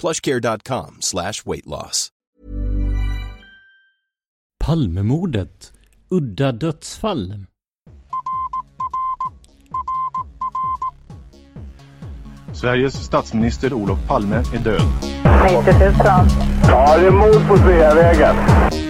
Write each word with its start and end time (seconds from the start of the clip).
plushcare.com 0.00 0.96
slash 1.00 1.44
weight 1.46 1.66
loss. 1.66 2.10
Palmemordet. 4.64 5.72
Udda 6.10 6.52
dödsfall. 6.52 7.46
Sveriges 12.52 13.04
statsminister 13.04 13.72
Olof 13.72 13.98
Palme 14.08 14.36
är 14.36 14.58
död. 14.58 14.82
90 15.64 15.78
000. 15.80 15.94
Ja, 16.68 16.98
det 16.98 17.06
är 17.06 17.10
mord 17.10 17.48
på 17.48 17.56
Sveavägen. 17.56 18.36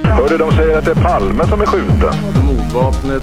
Hörde 0.04 0.38
de 0.38 0.52
säger 0.52 0.78
att 0.78 0.84
det 0.84 0.90
är 0.90 1.02
Palme 1.02 1.46
som 1.46 1.60
är 1.60 1.66
skjuten. 1.66 2.14
Mordvapnet 2.46 3.22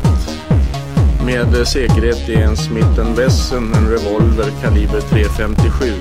med 1.25 1.67
säkerhet 1.67 2.29
är 2.29 2.43
en 2.43 2.57
Smith 2.57 3.15
Wesson, 3.17 3.73
en 3.73 3.89
revolver 3.89 4.51
kaliber 4.61 4.99
.357. 4.99 5.93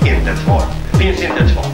Inte 0.00 0.30
ett 0.30 0.38
svar. 0.38 0.83
Finns 1.00 1.22
inte 1.22 1.36
ett 1.36 1.50
svar. 1.50 1.64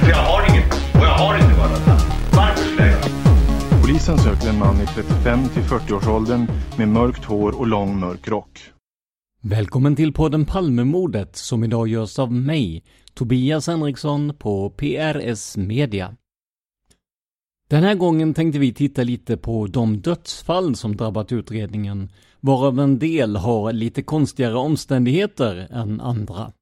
För 0.00 0.10
jag 0.10 0.16
har 0.16 0.50
inget. 0.50 0.72
Och 0.72 1.00
jag 1.00 1.14
har 1.14 1.34
inte 1.34 1.54
varit 1.54 1.86
Varför 2.32 2.64
skulle 2.64 2.90
jag 2.90 2.90
göra 2.90 3.80
Polisen 3.82 4.18
söker 4.18 4.48
en 4.48 4.58
man 4.58 4.80
i 4.80 4.86
35 4.86 5.48
till 5.48 5.62
40-årsåldern 5.62 6.46
med 6.78 6.88
mörkt 6.88 7.24
hår 7.24 7.58
och 7.58 7.66
lång 7.66 8.00
mörk 8.00 8.28
rock. 8.28 8.60
Välkommen 9.40 9.96
till 9.96 10.12
podden 10.12 10.44
Palmemordet 10.44 11.36
som 11.36 11.64
idag 11.64 11.88
görs 11.88 12.18
av 12.18 12.32
mig, 12.32 12.84
Tobias 13.14 13.66
Henriksson 13.66 14.34
på 14.38 14.70
PRS 14.70 15.56
Media. 15.56 16.16
Den 17.68 17.82
här 17.82 17.94
gången 17.94 18.34
tänkte 18.34 18.58
vi 18.58 18.72
titta 18.72 19.02
lite 19.02 19.36
på 19.36 19.66
de 19.66 20.00
dödsfall 20.00 20.76
som 20.76 20.96
drabbat 20.96 21.32
utredningen, 21.32 22.12
varav 22.40 22.80
en 22.80 22.98
del 22.98 23.36
har 23.36 23.72
lite 23.72 24.02
konstigare 24.02 24.54
omständigheter 24.54 25.68
än 25.70 26.00
andra. 26.00 26.52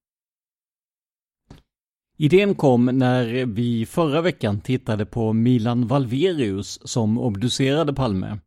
Idén 2.17 2.55
kom 2.55 2.85
när 2.85 3.47
vi 3.47 3.87
förra 3.87 4.21
veckan 4.21 4.61
tittade 4.61 5.07
på 5.07 5.33
Milan 5.33 5.87
Valverius 5.87 6.81
som 6.85 7.19
obducerade 7.19 7.93
Palme. 7.93 8.39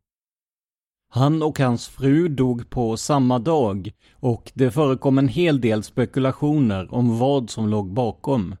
Han 1.08 1.42
och 1.42 1.58
hans 1.58 1.88
fru 1.88 2.28
dog 2.28 2.70
på 2.70 2.96
samma 2.96 3.38
dag 3.38 3.92
och 4.12 4.52
det 4.54 4.70
förekom 4.70 5.18
en 5.18 5.28
hel 5.28 5.60
del 5.60 5.82
spekulationer 5.82 6.94
om 6.94 7.18
vad 7.18 7.50
som 7.50 7.68
låg 7.68 7.92
bakom. 7.92 8.56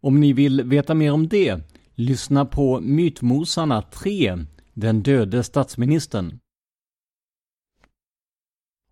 Om 0.00 0.20
ni 0.20 0.32
vill 0.32 0.62
veta 0.62 0.94
mer 0.94 1.12
om 1.12 1.28
det, 1.28 1.60
lyssna 1.94 2.44
på 2.44 2.80
Mytmosarna 2.80 3.82
3, 3.82 4.38
Den 4.74 5.02
döde 5.02 5.42
statsministern. 5.42 6.38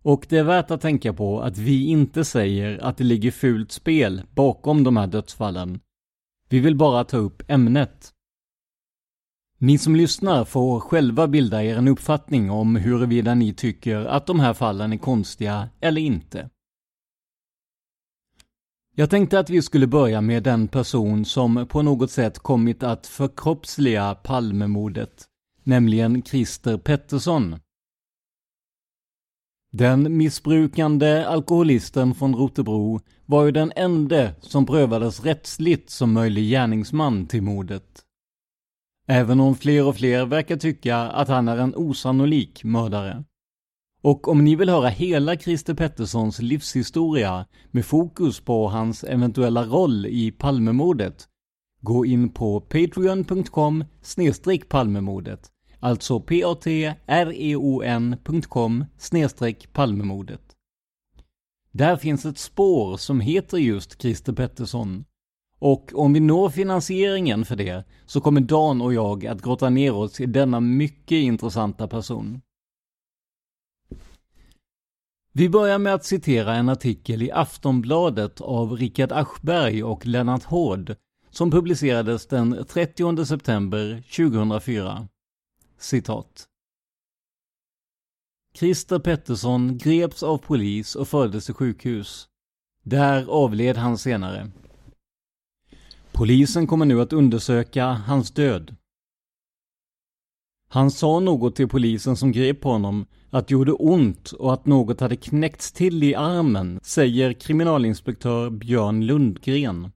Och 0.05 0.25
det 0.29 0.37
är 0.37 0.43
värt 0.43 0.71
att 0.71 0.81
tänka 0.81 1.13
på 1.13 1.41
att 1.41 1.57
vi 1.57 1.85
inte 1.87 2.25
säger 2.25 2.77
att 2.83 2.97
det 2.97 3.03
ligger 3.03 3.31
fult 3.31 3.71
spel 3.71 4.21
bakom 4.35 4.83
de 4.83 4.97
här 4.97 5.07
dödsfallen. 5.07 5.79
Vi 6.49 6.59
vill 6.59 6.75
bara 6.75 7.03
ta 7.03 7.17
upp 7.17 7.43
ämnet. 7.47 8.11
Ni 9.57 9.77
som 9.77 9.95
lyssnar 9.95 10.45
får 10.45 10.79
själva 10.79 11.27
bilda 11.27 11.63
er 11.63 11.77
en 11.77 11.87
uppfattning 11.87 12.51
om 12.51 12.75
huruvida 12.75 13.35
ni 13.35 13.53
tycker 13.53 14.05
att 14.05 14.25
de 14.25 14.39
här 14.39 14.53
fallen 14.53 14.93
är 14.93 14.97
konstiga 14.97 15.69
eller 15.81 16.01
inte. 16.01 16.49
Jag 18.95 19.09
tänkte 19.09 19.39
att 19.39 19.49
vi 19.49 19.61
skulle 19.61 19.87
börja 19.87 20.21
med 20.21 20.43
den 20.43 20.67
person 20.67 21.25
som 21.25 21.67
på 21.69 21.81
något 21.81 22.11
sätt 22.11 22.39
kommit 22.39 22.83
att 22.83 23.07
förkroppsliga 23.07 24.15
Palmemordet, 24.15 25.25
nämligen 25.63 26.23
Christer 26.23 26.77
Pettersson. 26.77 27.55
Den 29.77 30.17
missbrukande 30.17 31.25
alkoholisten 31.25 32.13
från 32.13 32.35
Rotebro 32.35 32.99
var 33.25 33.45
ju 33.45 33.51
den 33.51 33.71
enda 33.75 34.29
som 34.41 34.65
prövades 34.65 35.23
rättsligt 35.23 35.89
som 35.89 36.13
möjlig 36.13 36.49
gärningsman 36.49 37.27
till 37.27 37.41
mordet. 37.41 38.01
Även 39.07 39.39
om 39.39 39.55
fler 39.55 39.87
och 39.87 39.95
fler 39.95 40.25
verkar 40.25 40.57
tycka 40.57 40.97
att 40.97 41.27
han 41.27 41.47
är 41.47 41.57
en 41.57 41.75
osannolik 41.75 42.63
mördare. 42.63 43.23
Och 44.01 44.27
om 44.27 44.43
ni 44.43 44.55
vill 44.55 44.69
höra 44.69 44.87
hela 44.87 45.35
Christer 45.35 45.73
Petterssons 45.73 46.41
livshistoria 46.41 47.45
med 47.71 47.85
fokus 47.85 48.39
på 48.39 48.67
hans 48.67 49.03
eventuella 49.03 49.63
roll 49.63 50.05
i 50.05 50.31
Palmemordet, 50.31 51.27
gå 51.81 52.05
in 52.05 52.29
på 52.29 52.61
patreon.com 52.61 53.83
palmemordet 54.69 55.51
Alltså 55.79 56.19
patreon.com 56.19 56.85
snedstreck 58.97 59.73
Palmemordet. 59.73 60.41
Där 61.71 61.97
finns 61.97 62.25
ett 62.25 62.37
spår 62.37 62.97
som 62.97 63.19
heter 63.19 63.57
just 63.57 64.01
Christer 64.01 64.33
Pettersson. 64.33 65.05
Och 65.59 65.91
om 65.95 66.13
vi 66.13 66.19
når 66.19 66.49
finansieringen 66.49 67.45
för 67.45 67.55
det 67.55 67.83
så 68.05 68.21
kommer 68.21 68.41
Dan 68.41 68.81
och 68.81 68.93
jag 68.93 69.25
att 69.25 69.41
grotta 69.41 69.69
ner 69.69 69.93
oss 69.93 70.19
i 70.19 70.25
denna 70.25 70.59
mycket 70.59 71.15
intressanta 71.15 71.87
person. 71.87 72.41
Vi 75.31 75.49
börjar 75.49 75.79
med 75.79 75.93
att 75.93 76.05
citera 76.05 76.55
en 76.55 76.69
artikel 76.69 77.21
i 77.21 77.31
Aftonbladet 77.31 78.41
av 78.41 78.71
Richard 78.71 79.11
Aschberg 79.11 79.83
och 79.83 80.05
Lennart 80.05 80.43
Hård 80.43 80.95
som 81.29 81.51
publicerades 81.51 82.27
den 82.27 82.65
30 82.65 83.25
september 83.25 84.03
2004. 84.15 85.07
Citat. 85.77 86.47
Christer 88.55 88.99
Pettersson 88.99 89.77
greps 89.77 90.23
av 90.23 90.37
polis 90.37 90.95
och 90.95 91.07
fördes 91.07 91.45
till 91.45 91.53
sjukhus. 91.53 92.27
Där 92.83 93.25
avled 93.25 93.77
han 93.77 93.97
senare. 93.97 94.51
Polisen 96.11 96.67
kommer 96.67 96.85
nu 96.85 97.01
att 97.01 97.13
undersöka 97.13 97.85
hans 97.85 98.31
död. 98.31 98.75
Han 100.67 100.91
sa 100.91 101.19
något 101.19 101.55
till 101.55 101.67
polisen 101.67 102.17
som 102.17 102.31
grep 102.31 102.63
honom, 102.63 103.05
att 103.29 103.47
det 103.47 103.51
gjorde 103.51 103.71
ont 103.71 104.31
och 104.31 104.53
att 104.53 104.65
något 104.65 104.99
hade 104.99 105.15
knäckts 105.15 105.71
till 105.71 106.03
i 106.03 106.15
armen, 106.15 106.79
säger 106.83 107.33
kriminalinspektör 107.33 108.49
Björn 108.49 109.05
Lundgren. 109.05 109.91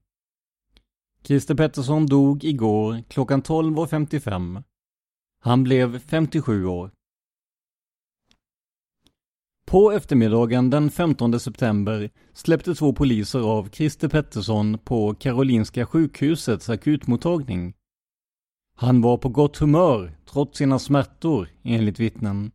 Christer 1.22 1.54
Pettersson 1.54 2.06
dog 2.06 2.44
igår 2.44 3.02
klockan 3.08 3.42
12.55. 3.42 4.62
Han 5.42 5.62
blev 5.62 5.98
57 5.98 6.66
år. 6.66 6.90
På 9.66 9.92
eftermiddagen 9.92 10.70
den 10.70 10.90
15 10.90 11.40
september 11.40 12.10
släppte 12.32 12.74
två 12.74 12.92
poliser 12.92 13.40
av 13.40 13.68
Christer 13.68 14.08
Pettersson 14.08 14.78
på 14.78 15.14
Karolinska 15.14 15.86
sjukhusets 15.86 16.68
akutmottagning. 16.68 17.74
Han 18.76 19.02
var 19.02 19.16
på 19.18 19.28
gott 19.28 19.56
humör 19.56 20.12
trots 20.26 20.58
sina 20.58 20.78
smärtor, 20.78 21.48
enligt 21.62 22.00
vittnen. 22.00 22.52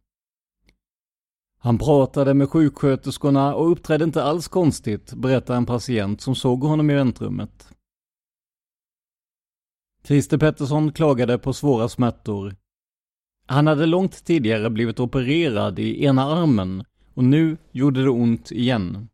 Han 1.57 1.77
pratade 1.77 2.33
med 2.33 2.49
sjuksköterskorna 2.49 3.55
och 3.55 3.71
uppträdde 3.71 4.03
inte 4.03 4.23
alls 4.23 4.47
konstigt, 4.47 5.13
berättar 5.13 5.55
en 5.55 5.65
patient 5.65 6.21
som 6.21 6.35
såg 6.35 6.63
honom 6.63 6.89
i 6.89 6.95
väntrummet. 6.95 7.69
Christer 10.03 10.37
Pettersson 10.37 10.91
klagade 10.91 11.37
på 11.37 11.53
svåra 11.53 11.89
smärtor. 11.89 12.55
Han 13.45 13.67
hade 13.67 13.85
långt 13.85 14.25
tidigare 14.25 14.69
blivit 14.69 14.99
opererad 14.99 15.79
i 15.79 16.03
ena 16.05 16.23
armen 16.23 16.83
och 17.13 17.23
nu 17.23 17.57
gjorde 17.71 18.03
det 18.03 18.09
ont 18.09 18.51
igen. 18.51 19.09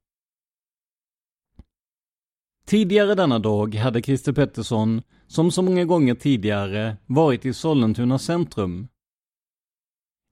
Tidigare 2.65 3.15
denna 3.15 3.39
dag 3.39 3.75
hade 3.75 4.01
Christer 4.01 4.33
Pettersson, 4.33 5.01
som 5.27 5.51
så 5.51 5.61
många 5.61 5.85
gånger 5.85 6.15
tidigare, 6.15 6.97
varit 7.05 7.45
i 7.45 7.53
Sollentuna 7.53 8.19
centrum. 8.19 8.87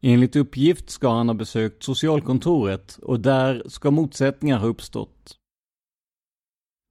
Enligt 0.01 0.35
uppgift 0.35 0.89
ska 0.89 1.09
han 1.09 1.29
ha 1.29 1.33
besökt 1.33 1.83
socialkontoret 1.83 2.99
och 3.01 3.19
där 3.19 3.63
ska 3.67 3.91
motsättningar 3.91 4.57
ha 4.57 4.67
uppstått. 4.67 5.37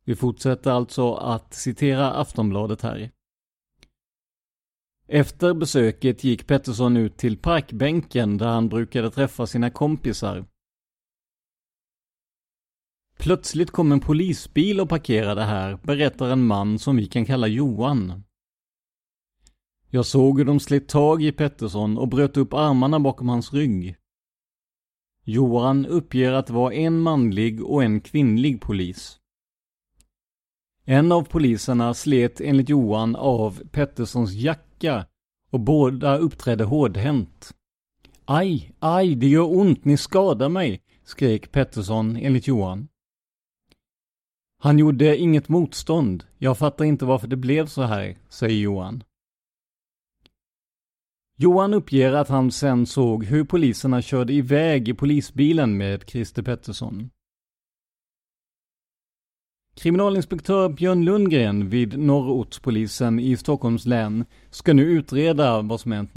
Vi 0.05 0.17
fortsätter 0.17 0.71
alltså 0.71 1.15
att 1.15 1.55
citera 1.55 2.13
Aftonbladet 2.13 2.83
här. 2.83 3.11
Efter 5.11 5.55
besöket 5.55 6.25
gick 6.25 6.47
Pettersson 6.47 6.97
ut 6.97 7.17
till 7.17 7.39
parkbänken 7.39 8.39
där 8.39 8.47
han 8.47 8.69
brukade 8.69 9.11
träffa 9.11 9.47
sina 9.47 9.71
kompisar. 9.71 10.45
Plötsligt 13.19 13.71
kom 13.71 13.93
en 13.93 14.01
polisbil 14.01 14.81
och 14.81 14.89
parkerade 14.89 15.43
här, 15.43 15.79
berättar 15.83 16.31
en 16.31 16.47
man 16.47 16.79
som 16.79 16.97
vi 16.97 17.07
kan 17.07 17.25
kalla 17.25 17.47
Johan. 17.47 18.25
Jag 19.91 20.07
såg 20.07 20.39
hur 20.39 20.45
de 20.45 20.61
slet 20.61 20.89
tag 20.89 21.23
i 21.23 21.33
Pettersson 21.33 21.99
och 21.99 22.09
bröt 22.09 22.37
upp 22.37 22.55
armarna 22.55 23.01
bakom 23.01 23.29
hans 23.29 23.53
rygg. 23.53 23.97
Johan 25.25 25.87
uppger 25.87 26.33
att 26.33 26.47
det 26.47 26.53
var 26.53 26.73
en 26.73 27.01
manlig 27.01 27.65
och 27.65 27.85
en 27.85 28.01
kvinnlig 28.01 28.61
polis. 28.61 29.19
En 30.85 31.13
av 31.13 31.23
poliserna 31.23 31.95
slet 31.95 32.41
enligt 32.41 32.69
Johan 32.69 33.17
av 33.17 33.63
Petterssons 33.71 34.33
jacka 34.33 34.68
och 35.51 35.61
båda 35.61 36.19
uppträdde 36.19 36.65
hårdhänt. 36.65 37.55
Aj, 38.25 38.73
aj, 38.79 39.15
det 39.15 39.29
gör 39.29 39.57
ont, 39.57 39.85
ni 39.85 39.97
skadar 39.97 40.49
mig, 40.49 40.83
skrek 41.05 41.53
Pettersson 41.53 42.17
enligt 42.17 42.47
Johan. 42.47 42.89
Han 44.61 44.79
gjorde 44.79 45.17
inget 45.17 45.49
motstånd. 45.49 46.25
Jag 46.39 46.59
fattar 46.59 46.85
inte 46.85 47.05
varför 47.05 47.29
det 47.29 47.37
blev 47.37 47.67
så 47.67 47.83
här, 47.83 48.19
säger 48.29 48.61
Johan. 48.61 49.03
Johan 51.37 51.75
uppger 51.75 52.13
att 52.13 52.29
han 52.29 52.51
sen 52.51 52.87
såg 52.87 53.25
hur 53.25 53.45
poliserna 53.45 54.03
körde 54.03 54.33
iväg 54.33 54.89
i 54.89 54.95
polisbilen 54.95 55.77
med 55.77 56.05
Christer 56.09 56.43
Pettersson. 56.43 57.11
Kriminalinspektör 59.79 60.69
Björn 60.69 61.05
Lundgren 61.05 61.69
vid 61.69 61.99
Norrortspolisen 61.99 63.19
i 63.21 63.37
Stockholms 63.37 63.87
län 63.87 64.25
ska 64.51 64.73
nu 64.73 64.83
utreda 64.83 65.63
vad 65.63 65.81
som 65.81 65.93
hänt. 65.93 66.13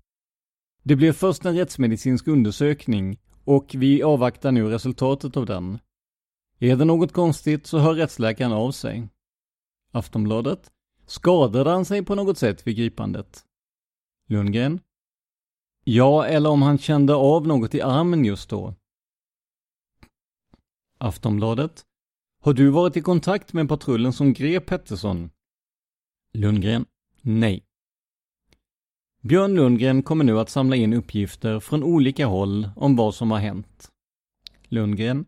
Det 0.84 0.96
blev 0.96 1.14
först 1.14 1.46
en 1.46 1.58
rättsmedicinsk 1.58 2.28
undersökning 2.28 3.20
och 3.44 3.76
vi 3.78 4.04
avvaktar 4.04 4.52
nu 4.52 4.70
resultatet 4.70 5.38
av 5.38 5.46
den. 5.46 5.80
Är 6.60 6.76
det 6.76 6.86
något 6.86 7.14
konstigt 7.14 7.68
så 7.68 7.78
hör 7.78 7.94
rättsläkaren 7.94 8.52
av 8.52 8.72
sig. 8.72 9.08
Aftonbladet. 9.92 10.72
Skadade 11.06 11.70
han 11.70 11.86
sig 11.86 12.06
på 12.06 12.16
något 12.16 12.38
sätt 12.38 12.68
vid 12.68 12.78
gripandet? 12.78 13.46
Lundgren. 14.28 14.80
Ja, 15.84 16.26
eller 16.26 16.50
om 16.50 16.62
han 16.62 16.78
kände 16.78 17.16
av 17.16 17.48
något 17.48 17.76
i 17.76 17.82
armen 17.82 18.26
just 18.26 18.50
då. 18.50 18.76
Aftonbladet. 20.98 21.86
Har 22.44 22.54
du 22.54 22.70
varit 22.70 22.98
i 22.98 23.02
kontakt 23.02 23.54
med 23.54 23.70
patrullen 23.70 24.14
som 24.14 24.34
grep 24.34 24.66
Pettersson? 24.66 25.30
Lundgren. 26.34 26.86
Nej. 27.22 27.64
Björn 29.24 29.56
Lundgren 29.56 30.04
kommer 30.04 30.24
nu 30.24 30.40
att 30.40 30.50
samla 30.50 30.76
in 30.76 30.94
uppgifter 30.94 31.60
från 31.60 31.84
olika 31.84 32.26
håll 32.26 32.70
om 32.76 32.96
vad 32.96 33.16
som 33.16 33.32
har 33.32 33.40
hänt. 33.40 33.90
Lundgren. 34.64 35.26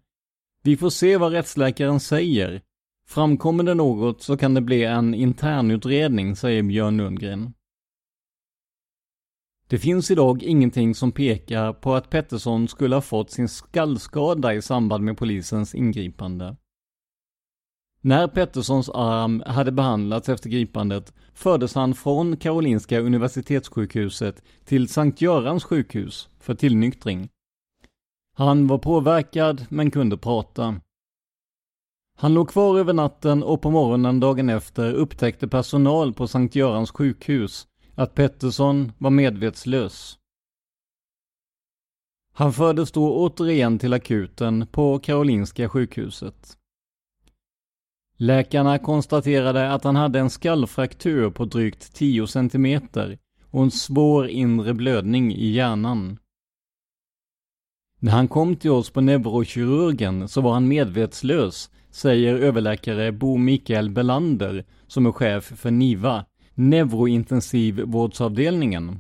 Vi 0.63 0.77
får 0.77 0.89
se 0.89 1.17
vad 1.17 1.31
rättsläkaren 1.31 1.99
säger. 1.99 2.61
Framkommer 3.07 3.63
det 3.63 3.73
något 3.73 4.21
så 4.21 4.37
kan 4.37 4.53
det 4.53 4.61
bli 4.61 4.83
en 4.83 5.13
internutredning, 5.13 6.35
säger 6.35 6.63
Björn 6.63 6.97
Lundgren. 6.97 7.53
Det 9.67 9.79
finns 9.79 10.11
idag 10.11 10.43
ingenting 10.43 10.95
som 10.95 11.11
pekar 11.11 11.73
på 11.73 11.95
att 11.95 12.09
Pettersson 12.09 12.67
skulle 12.67 12.95
ha 12.95 13.01
fått 13.01 13.31
sin 13.31 13.49
skallskada 13.49 14.53
i 14.53 14.61
samband 14.61 15.03
med 15.03 15.17
polisens 15.17 15.75
ingripande. 15.75 16.55
När 18.05 18.27
Petterssons 18.27 18.89
arm 18.89 19.43
hade 19.45 19.71
behandlats 19.71 20.29
efter 20.29 20.49
gripandet 20.49 21.13
fördes 21.33 21.75
han 21.75 21.93
från 21.93 22.37
Karolinska 22.37 22.99
Universitetssjukhuset 22.99 24.43
till 24.65 24.87
Sankt 24.87 25.21
Görans 25.21 25.63
sjukhus 25.63 26.29
för 26.39 26.55
tillnyktring. 26.55 27.29
Han 28.35 28.67
var 28.67 28.77
påverkad 28.77 29.65
men 29.69 29.91
kunde 29.91 30.17
prata. 30.17 30.75
Han 32.17 32.33
låg 32.33 32.49
kvar 32.49 32.79
över 32.79 32.93
natten 32.93 33.43
och 33.43 33.61
på 33.61 33.71
morgonen 33.71 34.19
dagen 34.19 34.49
efter 34.49 34.93
upptäckte 34.93 35.47
personal 35.47 36.13
på 36.13 36.27
Sankt 36.27 36.55
Görans 36.55 36.91
sjukhus 36.91 37.67
att 37.95 38.15
Pettersson 38.15 38.91
var 38.97 39.09
medvetslös. 39.09 40.17
Han 42.33 42.53
fördes 42.53 42.91
då 42.91 43.13
återigen 43.13 43.79
till 43.79 43.93
akuten 43.93 44.67
på 44.71 44.99
Karolinska 44.99 45.69
sjukhuset. 45.69 46.57
Läkarna 48.17 48.79
konstaterade 48.79 49.71
att 49.71 49.83
han 49.83 49.95
hade 49.95 50.19
en 50.19 50.29
skallfraktur 50.29 51.29
på 51.29 51.45
drygt 51.45 51.95
10 51.95 52.27
cm 52.27 52.81
och 53.49 53.63
en 53.63 53.71
svår 53.71 54.27
inre 54.27 54.73
blödning 54.73 55.33
i 55.33 55.47
hjärnan. 55.47 56.17
När 57.99 58.11
han 58.11 58.27
kom 58.27 58.55
till 58.55 58.71
oss 58.71 58.89
på 58.89 59.01
neurokirurgen 59.01 60.27
så 60.27 60.41
var 60.41 60.53
han 60.53 60.67
medvetslös, 60.67 61.69
säger 61.91 62.35
överläkare 62.35 63.11
Bo 63.11 63.37
Mikael 63.37 63.89
Belander, 63.89 64.65
som 64.87 65.05
är 65.05 65.11
chef 65.11 65.43
för 65.43 65.71
NIVA, 65.71 66.25
neurointensivvårdsavdelningen. 66.53 68.99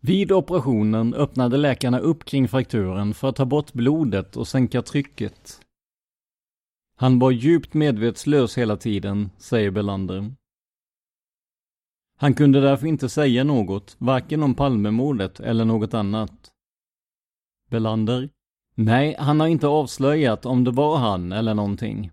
Vid 0.00 0.32
operationen 0.32 1.14
öppnade 1.14 1.56
läkarna 1.56 1.98
upp 1.98 2.24
kring 2.24 2.48
frakturen 2.48 3.14
för 3.14 3.28
att 3.28 3.36
ta 3.36 3.44
bort 3.44 3.72
blodet 3.72 4.36
och 4.36 4.48
sänka 4.48 4.82
trycket. 4.82 5.60
Han 7.02 7.18
var 7.18 7.30
djupt 7.30 7.74
medvetslös 7.74 8.58
hela 8.58 8.76
tiden, 8.76 9.30
säger 9.38 9.70
Belander. 9.70 10.34
Han 12.18 12.34
kunde 12.34 12.60
därför 12.60 12.86
inte 12.86 13.08
säga 13.08 13.44
något, 13.44 13.96
varken 13.98 14.42
om 14.42 14.54
Palmemordet 14.54 15.40
eller 15.40 15.64
något 15.64 15.94
annat. 15.94 16.50
Belander? 17.70 18.30
Nej, 18.74 19.16
han 19.18 19.40
har 19.40 19.46
inte 19.46 19.66
avslöjat 19.66 20.46
om 20.46 20.64
det 20.64 20.70
var 20.70 20.98
han 20.98 21.32
eller 21.32 21.54
någonting. 21.54 22.10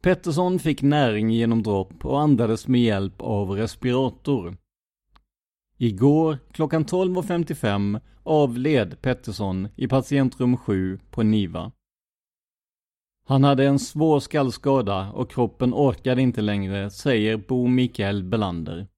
Pettersson 0.00 0.58
fick 0.58 0.82
näring 0.82 1.30
genom 1.30 1.62
dropp 1.62 2.04
och 2.04 2.20
andades 2.20 2.68
med 2.68 2.80
hjälp 2.80 3.22
av 3.22 3.50
respirator. 3.50 4.56
Igår 5.76 6.38
klockan 6.52 6.84
12.55 6.84 8.00
avled 8.22 9.00
Pettersson 9.00 9.68
i 9.76 9.88
patientrum 9.88 10.56
7 10.56 10.98
på 11.10 11.22
NIVA. 11.22 11.72
Han 13.28 13.44
hade 13.44 13.66
en 13.66 13.78
svår 13.78 14.20
skallskada 14.20 15.10
och 15.10 15.30
kroppen 15.30 15.74
orkade 15.74 16.22
inte 16.22 16.40
längre, 16.40 16.90
säger 16.90 17.36
Bo 17.36 17.66
Mikael 17.66 18.24
Belander. 18.24 18.88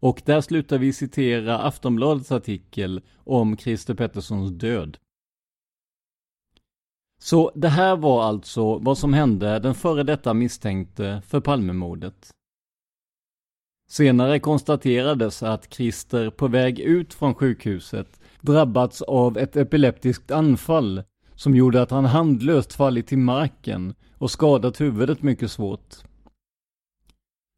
Och 0.00 0.22
där 0.24 0.40
slutar 0.40 0.78
vi 0.78 0.92
citera 0.92 1.58
Aftonbladets 1.58 2.32
artikel 2.32 3.00
om 3.16 3.56
Christer 3.56 3.94
Petterssons 3.94 4.50
död. 4.50 4.98
Så 7.20 7.52
det 7.54 7.68
här 7.68 7.96
var 7.96 8.22
alltså 8.22 8.78
vad 8.78 8.98
som 8.98 9.12
hände 9.12 9.58
den 9.58 9.74
före 9.74 10.02
detta 10.02 10.34
misstänkte 10.34 11.22
för 11.26 11.40
Palmemordet. 11.40 12.30
Senare 13.90 14.40
konstaterades 14.40 15.42
att 15.42 15.74
Christer 15.74 16.30
på 16.30 16.48
väg 16.48 16.78
ut 16.80 17.14
från 17.14 17.34
sjukhuset 17.34 18.20
drabbats 18.40 19.02
av 19.02 19.38
ett 19.38 19.56
epileptiskt 19.56 20.30
anfall 20.30 21.02
som 21.38 21.54
gjorde 21.54 21.82
att 21.82 21.90
han 21.90 22.04
handlöst 22.04 22.72
fallit 22.72 23.06
till 23.06 23.18
marken 23.18 23.94
och 24.14 24.30
skadat 24.30 24.80
huvudet 24.80 25.22
mycket 25.22 25.50
svårt. 25.50 25.96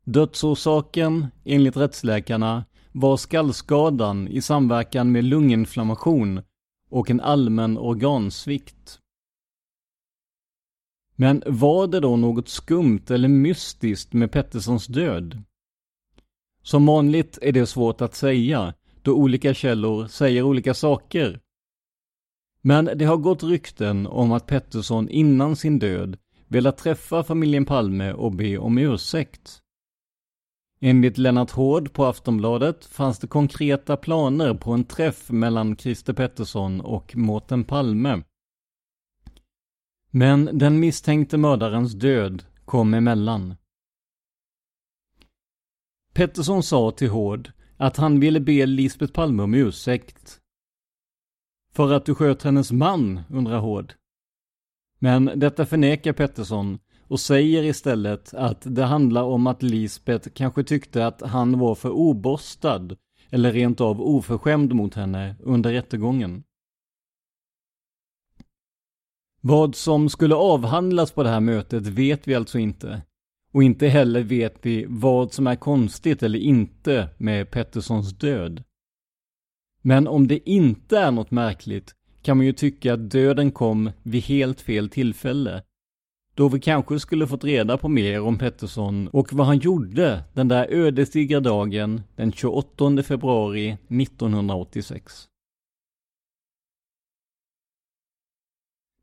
Dödsorsaken, 0.04 1.26
enligt 1.44 1.76
rättsläkarna, 1.76 2.64
var 2.92 3.16
skallskadan 3.16 4.28
i 4.28 4.42
samverkan 4.42 5.12
med 5.12 5.24
lunginflammation 5.24 6.42
och 6.90 7.10
en 7.10 7.20
allmän 7.20 7.78
organsvikt. 7.78 8.98
Men 11.16 11.42
var 11.46 11.86
det 11.86 12.00
då 12.00 12.16
något 12.16 12.48
skumt 12.48 13.04
eller 13.10 13.28
mystiskt 13.28 14.12
med 14.12 14.32
Petterssons 14.32 14.86
död? 14.86 15.42
Som 16.62 16.86
vanligt 16.86 17.38
är 17.42 17.52
det 17.52 17.66
svårt 17.66 18.00
att 18.00 18.14
säga, 18.14 18.74
då 19.02 19.14
olika 19.14 19.54
källor 19.54 20.06
säger 20.06 20.42
olika 20.42 20.74
saker. 20.74 21.40
Men 22.62 22.84
det 22.84 23.04
har 23.04 23.16
gått 23.16 23.42
rykten 23.42 24.06
om 24.06 24.32
att 24.32 24.46
Pettersson 24.46 25.08
innan 25.08 25.56
sin 25.56 25.78
död 25.78 26.18
velat 26.48 26.78
träffa 26.78 27.24
familjen 27.24 27.64
Palme 27.64 28.12
och 28.12 28.32
be 28.32 28.58
om 28.58 28.78
ursäkt. 28.78 29.62
Enligt 30.80 31.18
Lennart 31.18 31.50
Hård 31.50 31.92
på 31.92 32.04
Aftonbladet 32.04 32.84
fanns 32.84 33.18
det 33.18 33.26
konkreta 33.26 33.96
planer 33.96 34.54
på 34.54 34.72
en 34.72 34.84
träff 34.84 35.30
mellan 35.30 35.76
Christer 35.76 36.12
Pettersson 36.12 36.80
och 36.80 37.16
Mårten 37.16 37.64
Palme. 37.64 38.22
Men 40.10 40.58
den 40.58 40.80
misstänkte 40.80 41.36
mördarens 41.36 41.92
död 41.92 42.44
kom 42.64 42.94
emellan. 42.94 43.54
Pettersson 46.14 46.62
sa 46.62 46.90
till 46.90 47.10
Hård 47.10 47.52
att 47.76 47.96
han 47.96 48.20
ville 48.20 48.40
be 48.40 48.66
Lisbeth 48.66 49.12
Palme 49.12 49.42
om 49.42 49.54
ursäkt. 49.54 50.39
För 51.72 51.92
att 51.92 52.04
du 52.04 52.14
sköt 52.14 52.42
hennes 52.42 52.72
man, 52.72 53.20
undrar 53.30 53.58
Hård. 53.58 53.94
Men 54.98 55.30
detta 55.36 55.66
förnekar 55.66 56.12
Pettersson 56.12 56.78
och 57.08 57.20
säger 57.20 57.62
istället 57.62 58.34
att 58.34 58.62
det 58.62 58.84
handlar 58.84 59.22
om 59.22 59.46
att 59.46 59.62
Lisbeth 59.62 60.28
kanske 60.28 60.64
tyckte 60.64 61.06
att 61.06 61.22
han 61.22 61.58
var 61.58 61.74
för 61.74 61.90
obostad 61.90 62.96
eller 63.30 63.52
rent 63.52 63.80
av 63.80 64.02
oförskämd 64.02 64.74
mot 64.74 64.94
henne 64.94 65.36
under 65.40 65.72
rättegången. 65.72 66.42
Vad 69.40 69.74
som 69.74 70.08
skulle 70.08 70.34
avhandlas 70.34 71.12
på 71.12 71.22
det 71.22 71.28
här 71.28 71.40
mötet 71.40 71.86
vet 71.86 72.28
vi 72.28 72.34
alltså 72.34 72.58
inte. 72.58 73.02
Och 73.52 73.62
inte 73.62 73.88
heller 73.88 74.22
vet 74.22 74.56
vi 74.62 74.86
vad 74.88 75.32
som 75.32 75.46
är 75.46 75.56
konstigt 75.56 76.22
eller 76.22 76.38
inte 76.38 77.08
med 77.18 77.50
Petterssons 77.50 78.18
död. 78.18 78.64
Men 79.82 80.08
om 80.08 80.28
det 80.28 80.50
inte 80.50 80.98
är 80.98 81.10
något 81.10 81.30
märkligt 81.30 81.94
kan 82.22 82.36
man 82.36 82.46
ju 82.46 82.52
tycka 82.52 82.94
att 82.94 83.10
döden 83.10 83.50
kom 83.50 83.90
vid 84.02 84.22
helt 84.22 84.60
fel 84.60 84.88
tillfälle. 84.88 85.62
Då 86.34 86.48
vi 86.48 86.60
kanske 86.60 87.00
skulle 87.00 87.26
fått 87.26 87.44
reda 87.44 87.78
på 87.78 87.88
mer 87.88 88.20
om 88.20 88.38
Pettersson 88.38 89.08
och 89.08 89.32
vad 89.32 89.46
han 89.46 89.58
gjorde 89.58 90.24
den 90.34 90.48
där 90.48 90.66
ödesdigra 90.70 91.40
dagen 91.40 92.02
den 92.16 92.32
28 92.32 93.02
februari 93.02 93.76
1986. 93.88 95.26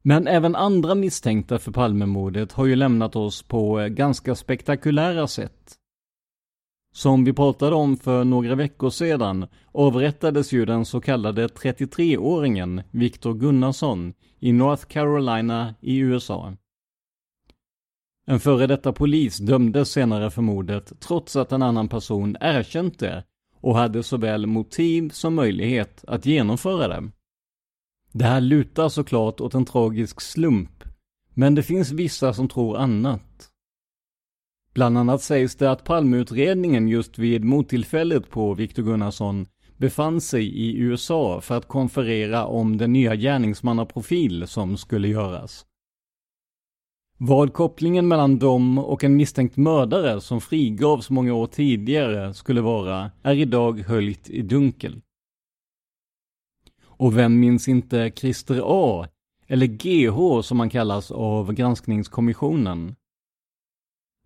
Men 0.01 0.27
även 0.27 0.55
andra 0.55 0.95
misstänkta 0.95 1.59
för 1.59 1.71
Palmemordet 1.71 2.51
har 2.51 2.65
ju 2.65 2.75
lämnat 2.75 3.15
oss 3.15 3.43
på 3.43 3.79
eh, 3.79 3.87
ganska 3.87 4.35
spektakulära 4.35 5.27
sätt. 5.27 5.75
Som 6.93 7.23
vi 7.23 7.33
pratade 7.33 7.75
om 7.75 7.97
för 7.97 8.23
några 8.23 8.55
veckor 8.55 8.89
sedan 8.89 9.47
avrättades 9.71 10.51
ju 10.51 10.65
den 10.65 10.85
så 10.85 11.01
kallade 11.01 11.47
33-åringen 11.47 12.83
Victor 12.91 13.33
Gunnarsson 13.33 14.13
i 14.39 14.51
North 14.51 14.85
Carolina 14.85 15.75
i 15.81 15.97
USA. 15.97 16.53
En 18.25 18.39
före 18.39 18.67
detta 18.67 18.93
polis 18.93 19.37
dömdes 19.37 19.89
senare 19.89 20.31
för 20.31 20.41
mordet 20.41 20.93
trots 20.99 21.35
att 21.35 21.51
en 21.51 21.61
annan 21.61 21.87
person 21.87 22.37
erkänt 22.41 22.99
det 22.99 23.23
och 23.61 23.75
hade 23.75 24.03
såväl 24.03 24.45
motiv 24.45 25.09
som 25.09 25.35
möjlighet 25.35 26.05
att 26.07 26.25
genomföra 26.25 26.87
det. 26.87 27.11
Det 28.11 28.25
här 28.25 28.41
lutar 28.41 28.89
såklart 28.89 29.41
åt 29.41 29.53
en 29.53 29.65
tragisk 29.65 30.21
slump, 30.21 30.83
men 31.33 31.55
det 31.55 31.63
finns 31.63 31.91
vissa 31.91 32.33
som 32.33 32.47
tror 32.47 32.77
annat. 32.77 33.46
Bland 34.77 34.97
annat 34.97 35.21
sägs 35.21 35.55
det 35.55 35.71
att 35.71 35.83
Palmeutredningen 35.83 36.87
just 36.87 37.17
vid 37.17 37.43
mottillfället 37.43 38.29
på 38.29 38.53
Viktor 38.53 38.83
Gunnarsson 38.83 39.45
befann 39.77 40.21
sig 40.21 40.43
i 40.43 40.77
USA 40.77 41.41
för 41.41 41.57
att 41.57 41.67
konferera 41.67 42.45
om 42.45 42.77
den 42.77 42.93
nya 42.93 43.15
gärningsmannaprofil 43.15 44.47
som 44.47 44.77
skulle 44.77 45.07
göras. 45.07 45.65
Vad 47.17 47.53
kopplingen 47.53 48.07
mellan 48.07 48.39
dem 48.39 48.77
och 48.77 49.03
en 49.03 49.15
misstänkt 49.15 49.57
mördare 49.57 50.21
som 50.21 50.41
frigavs 50.41 51.09
många 51.09 51.33
år 51.33 51.47
tidigare 51.47 52.33
skulle 52.33 52.61
vara 52.61 53.11
är 53.23 53.35
idag 53.35 53.79
höljt 53.79 54.29
i 54.29 54.41
dunkel. 54.41 55.01
Och 56.83 57.17
vem 57.17 57.39
minns 57.39 57.67
inte 57.67 58.11
Christer 58.15 58.61
A, 58.65 59.07
eller 59.47 59.67
GH 59.67 60.41
som 60.41 60.59
han 60.59 60.69
kallas 60.69 61.11
av 61.11 61.53
granskningskommissionen? 61.53 62.95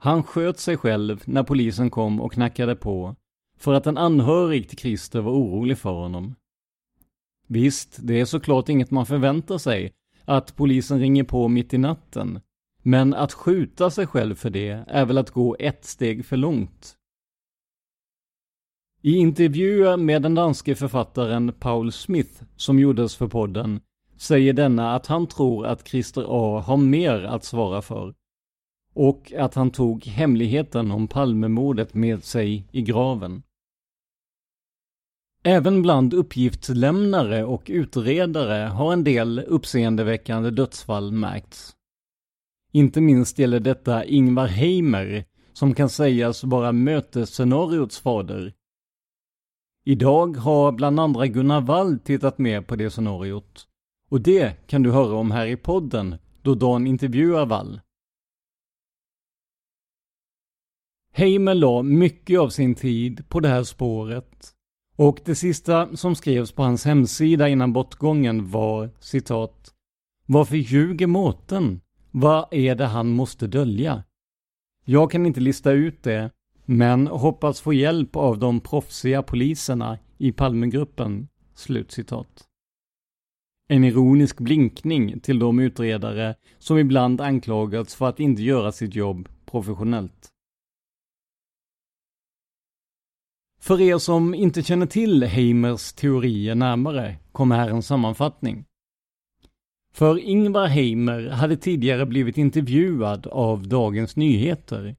Han 0.04 0.24
sköt 0.24 0.60
sig 0.60 0.78
själv 0.78 1.24
när 1.26 1.44
polisen 1.44 1.90
kom 1.90 2.22
och 2.22 2.34
knackade 2.34 2.76
på 2.76 3.16
för 3.58 3.74
att 3.74 3.88
en 3.88 3.98
anhörig 3.98 4.70
till 4.70 4.78
Christer 4.78 5.22
var 5.22 5.32
orolig 5.32 5.78
för 5.78 5.92
honom. 5.92 6.36
Visst, 7.48 8.00
det 8.02 8.20
är 8.20 8.26
såklart 8.26 8.70
inget 8.70 8.92
man 8.92 9.06
förväntar 9.06 9.58
sig, 9.58 9.94
att 10.26 10.56
polisen 10.56 11.00
ringer 11.00 11.24
på 11.24 11.48
mitt 11.48 11.74
i 11.74 11.78
natten. 11.78 12.40
Men 12.84 13.14
att 13.14 13.34
skjuta 13.34 13.90
sig 13.90 14.08
själv 14.08 14.36
för 14.36 14.50
det 14.50 14.84
är 14.88 15.06
väl 15.06 15.18
att 15.18 15.32
gå 15.32 15.56
ett 15.60 15.86
steg 15.86 16.26
för 16.26 16.38
långt. 16.38 16.96
I 19.02 19.16
intervjuer 19.16 19.98
med 19.98 20.22
den 20.22 20.36
danske 20.36 20.76
författaren 20.76 21.54
Paul 21.60 21.92
Smith 21.92 22.44
som 22.56 22.80
gjordes 22.80 23.16
för 23.16 23.28
podden 23.28 23.80
säger 24.18 24.54
denna 24.54 24.96
att 24.96 25.08
han 25.08 25.28
tror 25.28 25.66
att 25.66 25.88
Christer 25.88 26.26
A 26.28 26.64
har 26.66 26.78
mer 26.78 27.24
att 27.24 27.44
svara 27.44 27.82
för. 27.82 28.14
Och 28.94 29.34
att 29.38 29.56
han 29.56 29.72
tog 29.72 30.06
hemligheten 30.06 30.92
om 30.92 31.08
Palmemordet 31.08 31.94
med 31.94 32.24
sig 32.24 32.68
i 32.72 32.82
graven. 32.82 33.44
Även 35.44 35.82
bland 35.82 36.14
uppgiftslämnare 36.14 37.44
och 37.44 37.64
utredare 37.66 38.68
har 38.68 38.94
en 38.94 39.04
del 39.04 39.40
uppseendeväckande 39.40 40.52
dödsfall 40.52 41.12
märkts. 41.12 41.76
Inte 42.72 43.02
minst 43.02 43.40
gäller 43.40 43.60
detta 43.60 44.06
Ingvar 44.06 44.48
Heimer, 44.48 45.26
som 45.54 45.74
kan 45.74 45.90
sägas 45.90 46.44
vara 46.44 46.72
mötesscenariots 46.72 48.00
fader. 48.00 48.54
Idag 49.86 50.38
har 50.38 50.72
bland 50.72 51.00
andra 51.00 51.28
Gunnar 51.28 51.62
Wall 51.62 52.00
tittat 52.00 52.38
mer 52.38 52.62
på 52.62 52.76
det 52.76 52.90
scenariot. 52.90 53.68
Och 54.10 54.22
det 54.22 54.68
kan 54.68 54.84
du 54.84 54.92
höra 54.92 55.16
om 55.16 55.32
här 55.32 55.46
i 55.46 55.58
podden, 55.58 56.16
då 56.42 56.56
Dan 56.56 56.88
intervjuar 56.88 57.46
Wall. 57.46 57.82
Heimel 61.14 61.60
la 61.60 61.84
mycket 61.84 62.40
av 62.40 62.50
sin 62.50 62.76
tid 62.76 63.30
på 63.30 63.40
det 63.40 63.50
här 63.50 63.64
spåret. 63.64 64.54
Och 64.96 65.20
det 65.26 65.36
sista 65.36 65.98
som 65.98 66.16
skrevs 66.16 66.52
på 66.52 66.64
hans 66.64 66.86
hemsida 66.86 67.50
innan 67.50 67.74
bortgången 67.74 68.50
var 68.52 68.90
citat 69.00 69.74
Varför 70.26 70.58
ljuger 70.58 71.08
Mårten? 71.08 71.82
Vad 72.12 72.54
är 72.54 72.76
det 72.76 72.86
han 72.86 73.10
måste 73.10 73.48
dölja? 73.48 74.04
Jag 74.86 75.12
kan 75.12 75.26
inte 75.26 75.40
lista 75.40 75.72
ut 75.72 76.04
det, 76.04 76.32
men 76.66 77.08
hoppas 77.08 77.62
få 77.62 77.74
hjälp 77.74 78.16
av 78.16 78.40
de 78.40 78.60
proffsiga 78.60 79.24
poliserna 79.24 79.98
i 80.18 80.32
Palmegruppen. 80.32 81.28
Slutcitat. 81.56 82.48
En 83.68 83.84
ironisk 83.84 84.40
blinkning 84.40 85.20
till 85.20 85.40
de 85.40 85.60
utredare 85.60 86.36
som 86.58 86.78
ibland 86.78 87.22
anklagats 87.22 87.96
för 87.96 88.10
att 88.10 88.20
inte 88.20 88.42
göra 88.42 88.72
sitt 88.72 88.96
jobb 88.96 89.30
professionellt. 89.46 90.31
För 93.62 93.82
er 93.82 93.98
som 93.98 94.34
inte 94.34 94.64
känner 94.64 94.86
till 94.86 95.24
Heimers 95.24 95.94
teorier 95.94 96.56
närmare 96.56 97.16
kommer 97.32 97.56
här 97.56 97.70
en 97.70 97.84
sammanfattning. 97.84 98.66
För 99.94 100.20
Ingvar 100.20 100.68
Heimer 100.68 101.30
hade 101.30 101.58
tidigare 101.58 102.06
blivit 102.06 102.38
intervjuad 102.38 103.28
av 103.28 103.68
Dagens 103.68 104.16
Nyheter. 104.16 104.96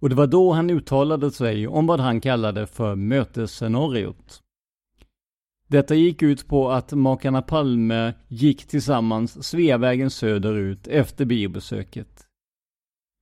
Och 0.00 0.08
det 0.08 0.14
var 0.14 0.26
då 0.26 0.52
han 0.52 0.70
uttalade 0.70 1.30
sig 1.30 1.68
om 1.68 1.86
vad 1.86 2.00
han 2.00 2.20
kallade 2.20 2.66
för 2.66 2.94
mötesscenariot. 2.94 4.42
Detta 5.66 5.94
gick 5.94 6.22
ut 6.22 6.48
på 6.48 6.70
att 6.70 6.92
makarna 6.92 7.42
Palme 7.42 8.14
gick 8.28 8.66
tillsammans 8.66 9.46
Sveavägen 9.46 10.10
söderut 10.10 10.86
efter 10.86 11.24
biobesöket. 11.24 12.26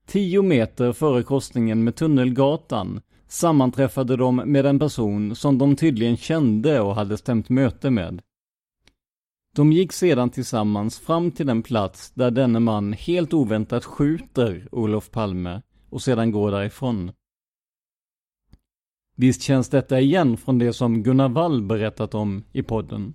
Tio 0.06 0.42
meter 0.42 0.92
före 0.92 1.22
korsningen 1.22 1.84
med 1.84 1.96
Tunnelgatan 1.96 3.00
sammanträffade 3.28 4.16
de 4.16 4.36
med 4.36 4.66
en 4.66 4.78
person 4.78 5.36
som 5.36 5.58
de 5.58 5.76
tydligen 5.76 6.16
kände 6.16 6.80
och 6.80 6.94
hade 6.94 7.16
stämt 7.16 7.48
möte 7.48 7.90
med. 7.90 8.22
De 9.54 9.72
gick 9.72 9.92
sedan 9.92 10.30
tillsammans 10.30 10.98
fram 10.98 11.30
till 11.30 11.46
den 11.46 11.62
plats 11.62 12.10
där 12.10 12.30
denne 12.30 12.60
man 12.60 12.92
helt 12.92 13.34
oväntat 13.34 13.84
skjuter 13.84 14.68
Olof 14.72 15.10
Palme 15.10 15.62
och 15.90 16.02
sedan 16.02 16.30
går 16.30 16.50
därifrån. 16.50 17.12
Visst 19.16 19.42
känns 19.42 19.68
detta 19.68 20.00
igen 20.00 20.36
från 20.36 20.58
det 20.58 20.72
som 20.72 21.02
Gunnar 21.02 21.28
Wall 21.28 21.62
berättat 21.62 22.14
om 22.14 22.44
i 22.52 22.62
podden. 22.62 23.14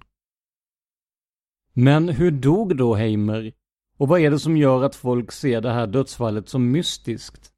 Men 1.74 2.10
hur 2.10 2.32
dog 2.32 2.78
då 2.78 2.96
Heimer? 2.96 3.54
Och 3.98 4.08
vad 4.08 4.20
är 4.20 4.32
det 4.32 4.40
som 4.40 4.58
gör 4.58 4.84
att 4.84 4.96
folk 4.96 5.32
ser 5.32 5.62
det 5.62 5.72
här 5.72 5.88
dödsfallet 5.88 6.50
som 6.50 6.72
mystiskt? 6.72 7.53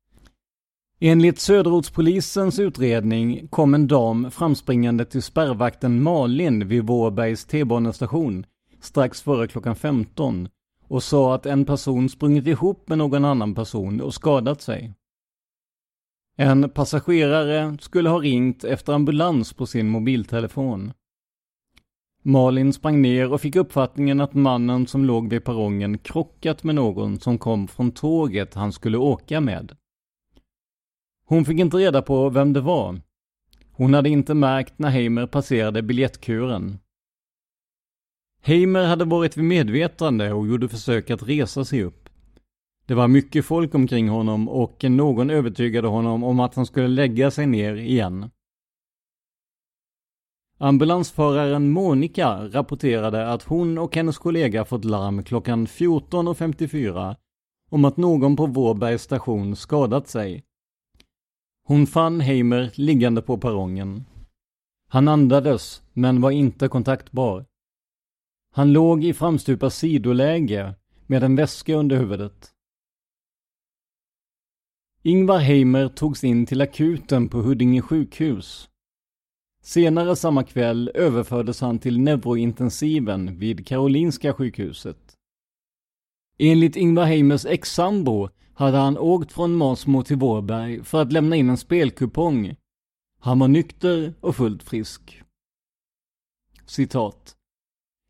Enligt 1.08 1.40
Söderortspolisens 1.40 2.60
utredning 2.60 3.48
kom 3.48 3.74
en 3.74 3.88
dam 3.88 4.32
framspringande 4.32 5.06
till 5.06 5.22
spärrvakten 5.22 6.04
Malin 6.04 6.68
vid 6.68 6.84
Vårbergs 6.84 7.46
T-banestation 7.46 8.46
strax 8.82 9.22
före 9.22 9.48
klockan 9.48 9.76
15 9.76 10.50
och 10.88 11.04
sa 11.04 11.36
att 11.36 11.46
en 11.46 11.66
person 11.66 12.10
sprungit 12.10 12.48
ihop 12.48 12.90
med 12.90 12.98
någon 12.98 13.26
annan 13.26 13.56
person 13.56 14.02
och 14.02 14.14
skadat 14.14 14.62
sig. 14.62 14.94
En 16.38 16.70
passagerare 16.70 17.78
skulle 17.82 18.10
ha 18.10 18.20
ringt 18.20 18.64
efter 18.64 18.94
ambulans 18.94 19.54
på 19.54 19.66
sin 19.66 19.90
mobiltelefon. 19.90 20.94
Malin 22.24 22.74
sprang 22.74 23.02
ner 23.02 23.34
och 23.34 23.42
fick 23.42 23.56
uppfattningen 23.56 24.22
att 24.22 24.34
mannen 24.34 24.88
som 24.88 25.06
låg 25.06 25.30
vid 25.30 25.44
perrongen 25.44 25.98
krockat 25.98 26.64
med 26.64 26.76
någon 26.76 27.20
som 27.20 27.38
kom 27.38 27.68
från 27.68 27.92
tåget 27.92 28.54
han 28.54 28.72
skulle 28.74 28.98
åka 28.98 29.42
med. 29.42 29.76
Hon 31.26 31.46
fick 31.46 31.60
inte 31.60 31.78
reda 31.78 32.02
på 32.02 32.30
vem 32.30 32.54
det 32.54 32.62
var. 32.62 33.02
Hon 33.72 33.94
hade 33.94 34.10
inte 34.10 34.34
märkt 34.34 34.80
när 34.80 34.90
Heimer 34.90 35.28
passerade 35.28 35.82
biljettkuren. 35.82 36.80
Heimer 38.42 38.86
hade 38.86 39.06
varit 39.06 39.38
vid 39.38 39.46
medvetande 39.46 40.34
och 40.34 40.48
gjorde 40.48 40.70
försök 40.70 41.10
att 41.10 41.24
resa 41.24 41.66
sig 41.66 41.84
upp. 41.84 42.10
Det 42.86 42.94
var 42.94 43.08
mycket 43.08 43.46
folk 43.46 43.76
omkring 43.76 44.10
honom 44.10 44.50
och 44.50 44.84
någon 44.84 45.30
övertygade 45.30 45.88
honom 45.88 46.24
om 46.24 46.40
att 46.40 46.56
han 46.56 46.66
skulle 46.66 46.88
lägga 46.88 47.32
sig 47.32 47.48
ner 47.48 47.76
igen. 47.76 48.30
Ambulansföraren 50.58 51.70
Monica 51.70 52.48
rapporterade 52.48 53.32
att 53.32 53.44
hon 53.44 53.78
och 53.78 53.96
hennes 53.96 54.18
kollega 54.18 54.66
fått 54.66 54.86
larm 54.86 55.24
klockan 55.24 55.68
14.54 55.68 57.16
om 57.70 57.86
att 57.86 57.98
någon 57.98 58.36
på 58.36 58.46
Vårbergs 58.46 59.02
station 59.02 59.56
skadat 59.56 60.08
sig. 60.08 60.44
Hon 61.68 61.88
fann 61.88 62.22
Heimer 62.22 62.72
liggande 62.76 63.22
på 63.22 63.38
perrongen. 63.38 64.06
Han 64.88 65.08
andades, 65.08 65.84
men 65.94 66.22
var 66.22 66.32
inte 66.32 66.68
kontaktbar. 66.68 67.46
Han 68.52 68.74
låg 68.74 69.04
i 69.04 69.14
framstupa 69.14 69.70
sidoläge 69.70 70.76
med 71.08 71.24
en 71.24 71.36
väska 71.36 71.76
under 71.76 71.98
huvudet. 71.98 72.52
Ingvar 75.02 75.40
Heimer 75.40 75.90
togs 75.90 76.24
in 76.24 76.46
till 76.46 76.62
akuten 76.62 77.30
på 77.30 77.38
Huddinge 77.38 77.82
sjukhus. 77.82 78.70
Senare 79.62 80.16
samma 80.16 80.44
kväll 80.44 80.92
överfördes 80.94 81.62
han 81.62 81.80
till 81.80 82.00
neurointensiven 82.00 83.40
vid 83.40 83.68
Karolinska 83.68 84.34
sjukhuset. 84.34 85.18
Enligt 86.38 86.76
Ingvar 86.76 87.06
Heimers 87.06 87.46
ex-sambo 87.46 88.30
hade 88.56 88.78
han 88.78 88.98
åkt 88.98 89.32
från 89.32 89.56
Masmo 89.56 90.04
till 90.04 90.18
Vårberg 90.18 90.84
för 90.84 91.02
att 91.02 91.14
lämna 91.14 91.36
in 91.36 91.50
en 91.50 91.58
spelkupong. 91.58 92.56
Han 93.20 93.40
var 93.40 93.48
nykter 93.48 94.14
och 94.20 94.36
fullt 94.36 94.64
frisk. 94.64 95.22
Citat. 96.66 97.36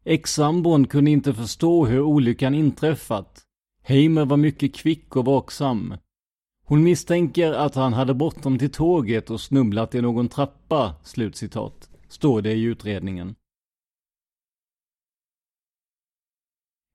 Ex-sambon 0.03 0.87
kunde 0.87 1.11
inte 1.11 1.33
förstå 1.33 1.85
hur 1.85 2.01
olyckan 2.01 2.55
inträffat. 2.55 3.45
Heimer 3.81 4.25
var 4.25 4.37
mycket 4.37 4.75
kvick 4.75 5.15
och 5.15 5.25
vaksam. 5.25 5.93
Hon 6.65 6.83
misstänker 6.83 7.53
att 7.53 7.75
han 7.75 7.93
hade 7.93 8.13
bråttom 8.13 8.59
till 8.59 8.71
tåget 8.71 9.29
och 9.29 9.41
snubblat 9.41 9.95
i 9.95 10.01
någon 10.01 10.27
trappa, 10.27 10.95
slutcitat, 11.03 11.89
står 12.07 12.41
det 12.41 12.53
i 12.53 12.61
utredningen. 12.61 13.35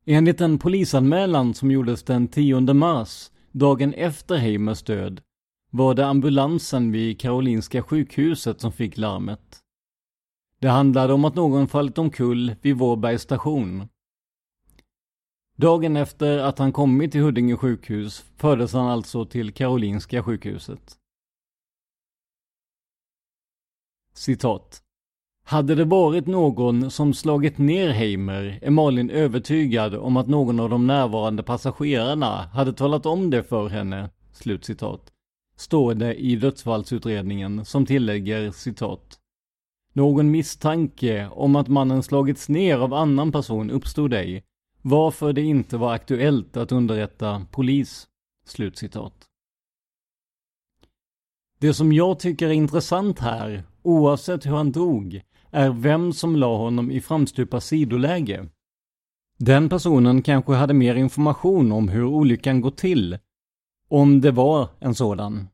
Enligt 0.05 0.41
en 0.41 0.59
polisanmälan 0.59 1.55
som 1.55 1.71
gjordes 1.71 2.03
den 2.03 2.29
10 2.29 2.61
mars, 2.61 3.31
dagen 3.53 3.95
efter 3.95 4.37
Heimers 4.37 4.83
död, 4.83 5.23
var 5.71 5.95
det 5.95 6.07
ambulansen 6.07 6.93
vid 6.93 7.21
Karolinska 7.21 7.83
sjukhuset 7.83 8.61
som 8.61 8.73
fick 8.73 8.97
larmet. 8.97 9.61
Det 10.59 10.69
handlade 10.69 11.13
om 11.13 11.25
att 11.25 11.35
någon 11.35 11.69
fallit 11.69 11.99
omkull 11.99 12.55
vid 12.63 12.77
Vårbergs 12.77 13.23
station. 13.23 13.89
Dagen 15.57 15.97
efter 15.97 16.39
att 16.39 16.59
han 16.59 16.73
kommit 16.73 17.13
till 17.13 17.21
Huddinge 17.21 17.57
sjukhus 17.57 18.25
fördes 18.37 18.73
han 18.73 18.87
alltså 18.87 19.25
till 19.25 19.53
Karolinska 19.53 20.23
sjukhuset. 20.23 20.97
Citat. 24.13 24.83
Hade 25.45 25.75
det 25.75 25.85
varit 25.85 26.27
någon 26.27 26.91
som 26.91 27.15
slagit 27.15 27.59
ner 27.59 27.89
Heimer 27.89 28.59
är 28.63 28.71
Malin 28.71 29.11
övertygad 29.11 29.95
om 29.95 30.17
att 30.17 30.29
någon 30.29 30.61
av 30.61 30.71
de 30.71 30.87
närvarande 30.87 31.43
passagerarna 31.43 32.51
hade 32.53 32.73
talat 32.73 33.07
om 33.07 33.31
det 33.31 33.43
för 33.43 33.69
henne. 33.69 34.11
Slutcitat. 34.33 35.13
Står 35.57 35.95
det 35.95 36.15
i 36.15 36.37
dödsfallsutredningen 36.37 37.65
som 37.65 37.87
tillägger 37.87 38.51
citat. 38.51 39.19
Någon 39.93 40.31
misstanke 40.31 41.29
om 41.29 41.57
att 41.57 41.69
mannen 41.69 42.03
slagits 42.03 42.49
ner 42.49 42.79
av 42.79 42.95
annan 42.95 43.33
person 43.33 43.71
uppstod 43.71 44.15
ej, 44.15 44.45
varför 44.83 45.33
det 45.33 45.43
inte 45.43 45.77
var 45.77 45.93
aktuellt 45.93 46.57
att 46.57 46.73
underrätta 46.73 47.47
polis. 47.51 48.07
Slutcitat. 48.47 49.15
Det 51.59 51.75
som 51.75 51.93
jag 51.93 52.19
tycker 52.19 52.49
är 52.49 52.53
intressant 52.53 53.19
här, 53.19 53.65
oavsett 53.83 54.47
hur 54.47 54.51
han 54.51 54.73
dog, 54.73 55.23
är 55.51 55.71
vem 55.71 56.13
som 56.13 56.37
la 56.37 56.57
honom 56.57 56.91
i 56.91 57.01
framstupa 57.01 57.61
sidoläge. 57.61 58.49
Den 59.39 59.69
personen 59.69 60.23
kanske 60.23 60.53
hade 60.53 60.75
mer 60.75 60.95
information 60.95 61.73
om 61.73 61.89
hur 61.89 62.05
olyckan 62.05 62.61
gått 62.61 62.77
till, 62.77 63.19
om 63.89 64.21
det 64.21 64.31
var 64.31 64.69
en 64.81 64.95
sådan. 64.95 65.49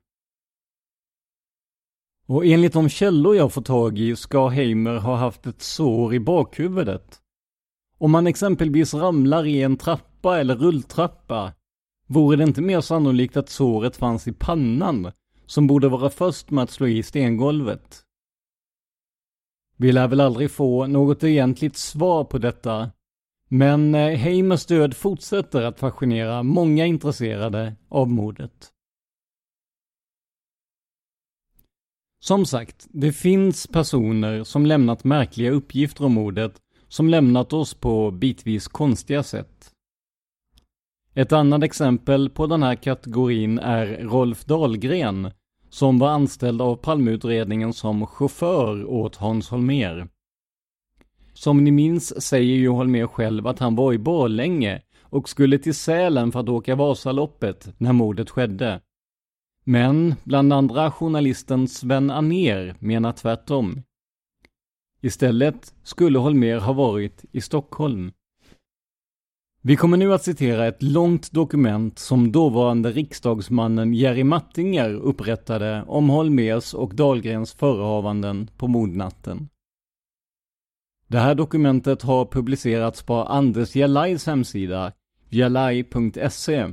Och 2.27 2.47
enligt 2.47 2.73
de 2.73 2.89
källor 2.89 3.37
jag 3.37 3.53
fått 3.53 3.67
tag 3.67 3.99
i 3.99 4.17
ska 4.17 4.49
Heimer 4.49 4.97
ha 4.97 5.17
haft 5.17 5.47
ett 5.47 5.63
sår 5.63 6.15
i 6.15 6.21
bakhuvudet. 6.21 7.21
Om 7.99 8.11
man 8.11 8.27
exempelvis 8.27 8.95
ramlar 8.95 9.47
i 9.47 9.63
en 9.63 9.77
trappa 9.77 10.41
eller 10.41 10.57
rulltrappa, 10.57 11.53
vore 12.07 12.37
det 12.37 12.45
inte 12.45 12.63
mer 12.63 12.81
sannolikt 12.81 13.37
att 13.37 13.49
såret 13.49 13.97
fanns 13.97 14.29
i 14.29 14.33
pannan, 14.33 15.13
som 15.47 15.67
borde 15.67 15.89
vara 15.89 16.11
först 16.11 16.51
med 16.51 16.65
att 16.65 16.71
slå 16.71 16.87
i 16.87 17.03
stengolvet? 17.03 18.06
Vi 19.77 19.93
lär 19.93 20.09
väl 20.09 20.21
aldrig 20.21 20.51
få 20.51 20.87
något 20.87 21.25
egentligt 21.25 21.77
svar 21.77 22.25
på 22.25 22.39
detta, 22.39 22.91
men 23.49 23.95
eh, 23.95 24.17
Heimers 24.19 24.67
död 24.67 24.97
fortsätter 24.97 25.63
att 25.63 25.79
fascinera 25.79 26.43
många 26.43 26.87
intresserade 26.87 27.77
av 27.89 28.11
mordet. 28.11 28.73
Som 32.21 32.47
sagt, 32.47 32.87
det 32.89 33.13
finns 33.13 33.67
personer 33.67 34.45
som 34.45 34.67
lämnat 34.67 35.05
märkliga 35.05 35.51
uppgifter 35.51 36.05
om 36.05 36.15
mordet 36.15 36.61
som 36.89 37.09
lämnat 37.09 37.53
oss 37.53 37.75
på 37.75 38.11
bitvis 38.11 38.69
konstiga 38.69 39.23
sätt. 39.23 39.71
Ett 41.15 41.33
annat 41.33 41.63
exempel 41.63 42.31
på 42.31 42.47
den 42.47 42.63
här 42.63 42.75
kategorin 42.75 43.59
är 43.59 43.87
Rolf 43.87 44.45
Dahlgren, 44.45 45.31
som 45.77 45.99
var 45.99 46.09
anställd 46.09 46.63
av 46.63 46.77
Palmeutredningen 46.77 47.73
som 47.73 48.07
chaufför 48.07 48.85
åt 48.85 49.17
Hans 49.17 49.49
Holmer. 49.49 50.09
Som 51.33 51.65
ni 51.65 51.71
minns 51.71 52.23
säger 52.23 52.57
ju 52.57 52.69
Holmer 52.69 53.07
själv 53.07 53.47
att 53.47 53.59
han 53.59 53.77
var 53.77 53.93
i 53.93 53.99
Borlänge 53.99 54.83
och 55.01 55.29
skulle 55.29 55.59
till 55.59 55.75
Sälen 55.75 56.33
för 56.33 56.41
att 56.41 56.49
åka 56.49 56.75
Vasaloppet 56.75 57.75
när 57.79 57.93
mordet 57.93 58.31
skedde. 58.31 58.81
Men 59.65 60.15
bland 60.25 60.53
andra 60.53 60.91
journalisten 60.91 61.69
Sven 61.69 62.11
Aner 62.11 62.77
menar 62.79 63.13
tvärtom. 63.13 63.83
Istället 65.01 65.75
skulle 65.83 66.19
Holmer 66.19 66.59
ha 66.59 66.73
varit 66.73 67.25
i 67.33 67.41
Stockholm. 67.41 68.13
Vi 69.67 69.77
kommer 69.77 69.97
nu 69.97 70.15
att 70.15 70.23
citera 70.23 70.67
ett 70.67 70.83
långt 70.83 71.33
dokument 71.33 71.99
som 71.99 72.33
dåvarande 72.33 72.91
riksdagsmannen 72.91 73.95
Jerry 73.95 74.25
Mattinger 74.25 74.95
upprättade 74.95 75.85
om 75.87 76.09
Holmers 76.09 76.75
och 76.75 76.95
Dahlgrens 76.95 77.53
förehavanden 77.53 78.51
på 78.57 78.69
mordnatten. 78.69 79.49
Det 81.07 81.19
här 81.19 81.35
dokumentet 81.35 82.03
har 82.03 82.25
publicerats 82.25 83.03
på 83.03 83.15
Anders 83.15 83.77
Jalais 83.77 84.27
hemsida, 84.27 84.93
jalai.se, 85.29 86.67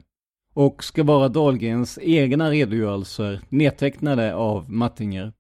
och 0.54 0.84
ska 0.84 1.04
vara 1.04 1.30
Dahlgrens 1.30 2.00
egna 2.02 2.52
redogörelser 2.52 3.42
nedtecknade 3.50 4.36
av 4.36 4.72
Mattinger. 4.72 5.34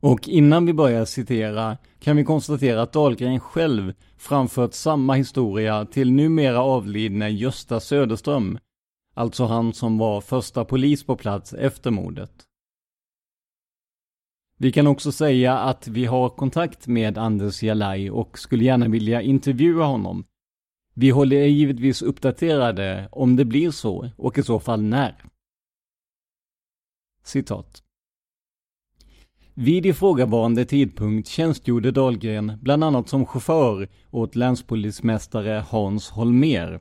Och 0.00 0.28
innan 0.28 0.66
vi 0.66 0.72
börjar 0.72 1.04
citera 1.04 1.76
kan 1.98 2.16
vi 2.16 2.24
konstatera 2.24 2.82
att 2.82 2.92
Dahlgren 2.92 3.40
själv 3.40 3.94
framfört 4.16 4.74
samma 4.74 5.14
historia 5.14 5.84
till 5.84 6.12
numera 6.12 6.60
avlidne 6.60 7.28
Gösta 7.28 7.80
Söderström, 7.80 8.58
alltså 9.14 9.44
han 9.44 9.72
som 9.72 9.98
var 9.98 10.20
första 10.20 10.64
polis 10.64 11.04
på 11.04 11.16
plats 11.16 11.52
efter 11.52 11.90
mordet. 11.90 12.44
Vi 14.58 14.72
kan 14.72 14.86
också 14.86 15.12
säga 15.12 15.58
att 15.58 15.88
vi 15.88 16.04
har 16.04 16.28
kontakt 16.28 16.86
med 16.86 17.18
Anders 17.18 17.62
Jalaj 17.62 18.10
och 18.10 18.38
skulle 18.38 18.64
gärna 18.64 18.88
vilja 18.88 19.22
intervjua 19.22 19.84
honom. 19.84 20.24
Vi 20.94 21.10
håller 21.10 21.36
er 21.36 21.46
givetvis 21.46 22.02
uppdaterade 22.02 23.08
om 23.12 23.36
det 23.36 23.44
blir 23.44 23.70
så 23.70 24.10
och 24.16 24.38
i 24.38 24.42
så 24.42 24.60
fall 24.60 24.82
när. 24.82 25.24
Citat. 27.22 27.87
Vid 29.60 29.86
ifrågavarande 29.86 30.64
tidpunkt 30.64 31.28
tjänstgjorde 31.28 31.90
Dahlgren 31.90 32.52
bland 32.60 32.84
annat 32.84 33.08
som 33.08 33.26
chaufför 33.26 33.88
åt 34.10 34.36
länspolismästare 34.36 35.64
Hans 35.68 36.10
Holmer. 36.10 36.80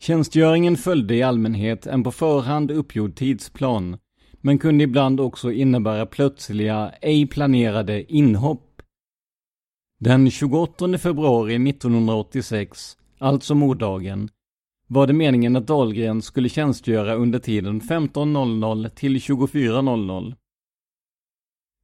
Tjänstgöringen 0.00 0.76
följde 0.76 1.14
i 1.14 1.22
allmänhet 1.22 1.86
en 1.86 2.02
på 2.02 2.12
förhand 2.12 2.70
uppgjord 2.70 3.16
tidsplan, 3.16 3.98
men 4.40 4.58
kunde 4.58 4.84
ibland 4.84 5.20
också 5.20 5.52
innebära 5.52 6.06
plötsliga, 6.06 6.92
ej 7.00 7.26
planerade 7.26 8.12
inhopp. 8.12 8.82
Den 10.00 10.30
28 10.30 10.98
februari 10.98 11.70
1986, 11.70 12.96
alltså 13.18 13.54
morddagen, 13.54 14.28
var 14.86 15.06
det 15.06 15.12
meningen 15.12 15.56
att 15.56 15.66
Dahlgren 15.66 16.22
skulle 16.22 16.48
tjänstgöra 16.48 17.14
under 17.14 17.38
tiden 17.38 17.80
15.00 17.80 18.88
till 18.88 19.16
24.00. 19.16 20.34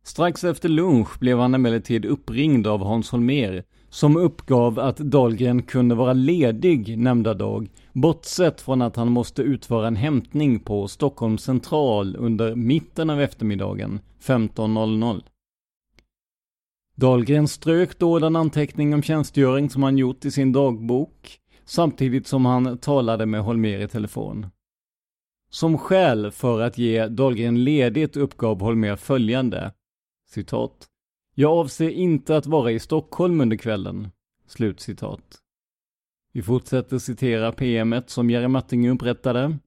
Strax 0.07 0.45
efter 0.45 0.69
lunch 0.69 1.19
blev 1.19 1.39
han 1.39 1.55
emellertid 1.55 2.05
uppringd 2.05 2.67
av 2.67 2.85
Hans 2.85 3.11
Holmer, 3.11 3.65
som 3.89 4.17
uppgav 4.17 4.79
att 4.79 4.97
Dahlgren 4.97 5.63
kunde 5.63 5.95
vara 5.95 6.13
ledig 6.13 6.99
nämnda 6.99 7.35
dag, 7.35 7.69
bortsett 7.93 8.61
från 8.61 8.83
att 8.83 8.97
han 8.97 9.13
måste 9.13 9.43
utföra 9.43 9.87
en 9.87 9.97
hämtning 9.97 10.61
på 10.61 10.89
Stockholms 10.89 11.43
central 11.43 12.17
under 12.17 12.55
mitten 12.55 13.11
av 13.11 13.21
eftermiddagen, 13.21 14.01
15.00. 14.23 15.23
Dahlgren 16.97 17.49
strök 17.49 17.99
då 17.99 18.19
den 18.19 18.37
anteckning 18.37 18.95
om 18.95 19.03
tjänstgöring 19.03 19.71
som 19.71 19.83
han 19.83 19.99
gjort 19.99 20.25
i 20.25 20.31
sin 20.31 20.53
dagbok, 20.53 21.39
samtidigt 21.65 22.27
som 22.27 22.47
han 22.47 22.79
talade 22.79 23.27
med 23.27 23.43
Holmer 23.43 23.81
i 23.81 23.89
telefon. 23.89 24.47
Som 25.51 25.79
skäl 25.79 26.31
för 26.31 26.61
att 26.61 26.79
ge 26.79 27.07
Dahlgren 27.07 27.65
ledigt 27.65 28.17
uppgav 28.17 28.61
Holmer 28.61 28.97
följande, 28.97 29.73
citat. 30.27 30.87
Jag 31.35 31.53
avser 31.53 31.91
inte 31.91 32.37
att 32.37 32.47
vara 32.47 32.73
i 32.73 32.79
Stockholm 32.79 33.41
under 33.41 33.57
kvällen. 33.57 34.09
Slut 34.47 34.81
citat. 34.81 35.39
Vi 36.33 36.43
fortsätter 36.43 36.99
citera 36.99 37.53
PMet 37.53 38.11
som 38.11 38.31
Jerry 38.31 38.49
Martinger 38.49 38.91
upprättade. 38.91 39.59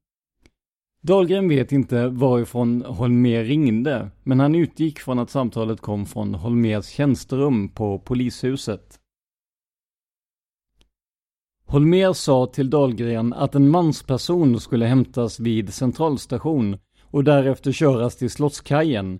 Dahlgren 1.01 1.49
vet 1.49 1.71
inte 1.71 2.07
varifrån 2.07 2.81
Holmer 2.81 3.43
ringde, 3.43 4.11
men 4.23 4.39
han 4.39 4.55
utgick 4.55 4.99
från 4.99 5.19
att 5.19 5.29
samtalet 5.29 5.81
kom 5.81 6.05
från 6.05 6.35
Holmers 6.35 6.85
tjänsterum 6.85 7.69
på 7.69 7.99
polishuset. 7.99 8.99
Holmer 11.65 12.13
sa 12.13 12.45
till 12.45 12.69
Dahlgren 12.69 13.33
att 13.33 13.55
en 13.55 13.69
mansperson 13.69 14.59
skulle 14.59 14.85
hämtas 14.85 15.39
vid 15.39 15.73
centralstation 15.73 16.77
och 17.01 17.23
därefter 17.23 17.71
köras 17.71 18.17
till 18.17 18.29
Slottskajen. 18.29 19.19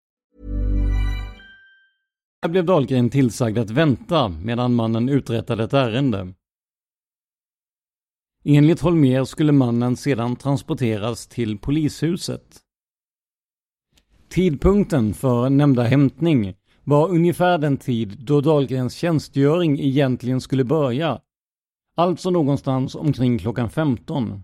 Här 2.43 2.49
blev 2.49 2.65
Dahlgren 2.65 3.09
tillsagd 3.09 3.57
att 3.57 3.69
vänta 3.69 4.29
medan 4.29 4.73
mannen 4.73 5.09
uträttade 5.09 5.63
ett 5.63 5.73
ärende. 5.73 6.33
Enligt 8.43 8.79
Holmer 8.79 9.23
skulle 9.23 9.51
mannen 9.51 9.97
sedan 9.97 10.35
transporteras 10.35 11.27
till 11.27 11.57
polishuset. 11.57 12.59
Tidpunkten 14.29 15.13
för 15.13 15.49
nämnda 15.49 15.83
hämtning 15.83 16.53
var 16.83 17.09
ungefär 17.09 17.57
den 17.57 17.77
tid 17.77 18.17
då 18.25 18.41
Dahlgrens 18.41 18.93
tjänstgöring 18.93 19.79
egentligen 19.79 20.41
skulle 20.41 20.63
börja. 20.63 21.21
Alltså 21.95 22.29
någonstans 22.29 22.95
omkring 22.95 23.39
klockan 23.39 23.69
15. 23.69 24.43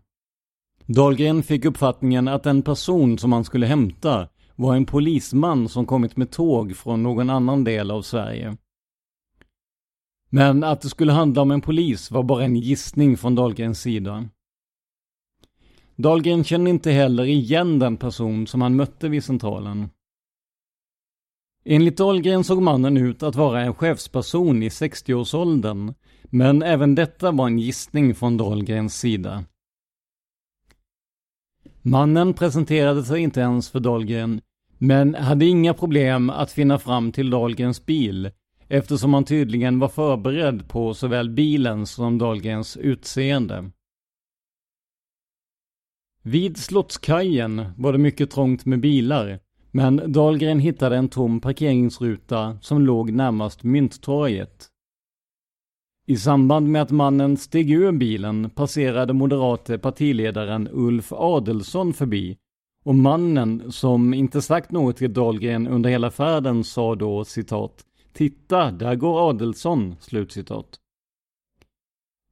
Dahlgren 0.86 1.44
fick 1.44 1.66
uppfattningen 1.66 2.28
att 2.28 2.44
den 2.44 2.62
person 2.62 3.18
som 3.18 3.34
han 3.34 3.44
skulle 3.44 3.66
hämta 3.66 4.28
var 4.58 4.76
en 4.76 4.86
polisman 4.86 5.70
som 5.70 5.86
kommit 5.86 6.18
med 6.18 6.32
tåg 6.32 6.76
från 6.76 7.04
någon 7.04 7.30
annan 7.30 7.64
del 7.64 7.92
av 7.92 8.02
Sverige. 8.02 8.58
Men 10.30 10.64
att 10.64 10.82
det 10.82 10.90
skulle 10.90 11.12
handla 11.12 11.42
om 11.42 11.52
en 11.52 11.62
polis 11.62 12.12
var 12.12 12.24
bara 12.24 12.44
en 12.44 12.56
gissning 12.56 13.18
från 13.18 13.36
Dahlgrens 13.36 13.82
sida. 13.82 14.30
Dahlgren 15.96 16.44
kände 16.44 16.70
inte 16.70 16.92
heller 16.92 17.26
igen 17.26 17.80
den 17.80 17.98
person 17.98 18.48
som 18.48 18.62
han 18.62 18.76
mötte 18.76 19.10
vid 19.10 19.24
centralen. 19.24 19.90
Enligt 21.66 21.98
Dahlgren 21.98 22.44
såg 22.44 22.62
mannen 22.62 22.98
ut 22.98 23.24
att 23.24 23.36
vara 23.36 23.62
en 23.62 23.74
chefsperson 23.74 24.64
i 24.64 24.70
60-årsåldern, 24.70 25.94
men 26.24 26.64
även 26.64 26.96
detta 26.96 27.32
var 27.32 27.48
en 27.48 27.60
gissning 27.60 28.16
från 28.16 28.38
Dahlgrens 28.38 29.00
sida. 29.00 29.44
Mannen 31.82 32.34
presenterade 32.34 33.04
sig 33.04 33.22
inte 33.22 33.40
ens 33.40 33.70
för 33.70 33.80
Dahlgren, 33.80 34.42
men 34.78 35.16
hade 35.16 35.46
inga 35.46 35.74
problem 35.74 36.30
att 36.30 36.52
finna 36.52 36.80
fram 36.80 37.12
till 37.12 37.30
Dahlgrens 37.30 37.86
bil, 37.86 38.32
eftersom 38.68 39.14
han 39.14 39.26
tydligen 39.26 39.80
var 39.80 39.88
förberedd 39.88 40.70
på 40.70 40.94
såväl 40.94 41.30
bilens 41.30 41.92
som 41.92 42.18
Dahlgrens 42.18 42.78
utseende. 42.78 43.72
Vid 46.24 46.58
Slottskajen 46.58 47.66
var 47.78 47.92
det 47.92 47.98
mycket 47.98 48.32
trångt 48.32 48.66
med 48.66 48.80
bilar, 48.80 49.40
men 49.72 50.12
Dahlgren 50.12 50.60
hittade 50.60 50.98
en 50.98 51.10
tom 51.10 51.42
parkeringsruta 51.42 52.58
som 52.62 52.82
låg 52.82 53.12
närmast 53.12 53.64
Mynttorget. 53.64 54.68
I 56.08 56.18
samband 56.18 56.68
med 56.68 56.82
att 56.82 56.92
mannen 56.92 57.38
steg 57.38 57.72
ur 57.72 57.92
bilen 57.92 58.50
passerade 58.50 59.14
moderate 59.14 59.78
partiledaren 59.78 60.70
Ulf 60.72 61.14
Adelsson 61.14 61.94
förbi 61.94 62.38
och 62.88 62.96
mannen, 62.96 63.72
som 63.72 64.14
inte 64.14 64.42
sagt 64.42 64.72
något 64.72 64.98
till 64.98 65.14
Dahlgren 65.14 65.68
under 65.68 65.90
hela 65.90 66.12
färden, 66.12 66.64
sa 66.64 66.96
då 66.96 67.26
citat 67.26 67.86
”Titta, 68.14 68.72
där 68.72 68.96
går 68.96 69.30
Adelsson”. 69.30 69.96
Slutcitat. 70.00 70.80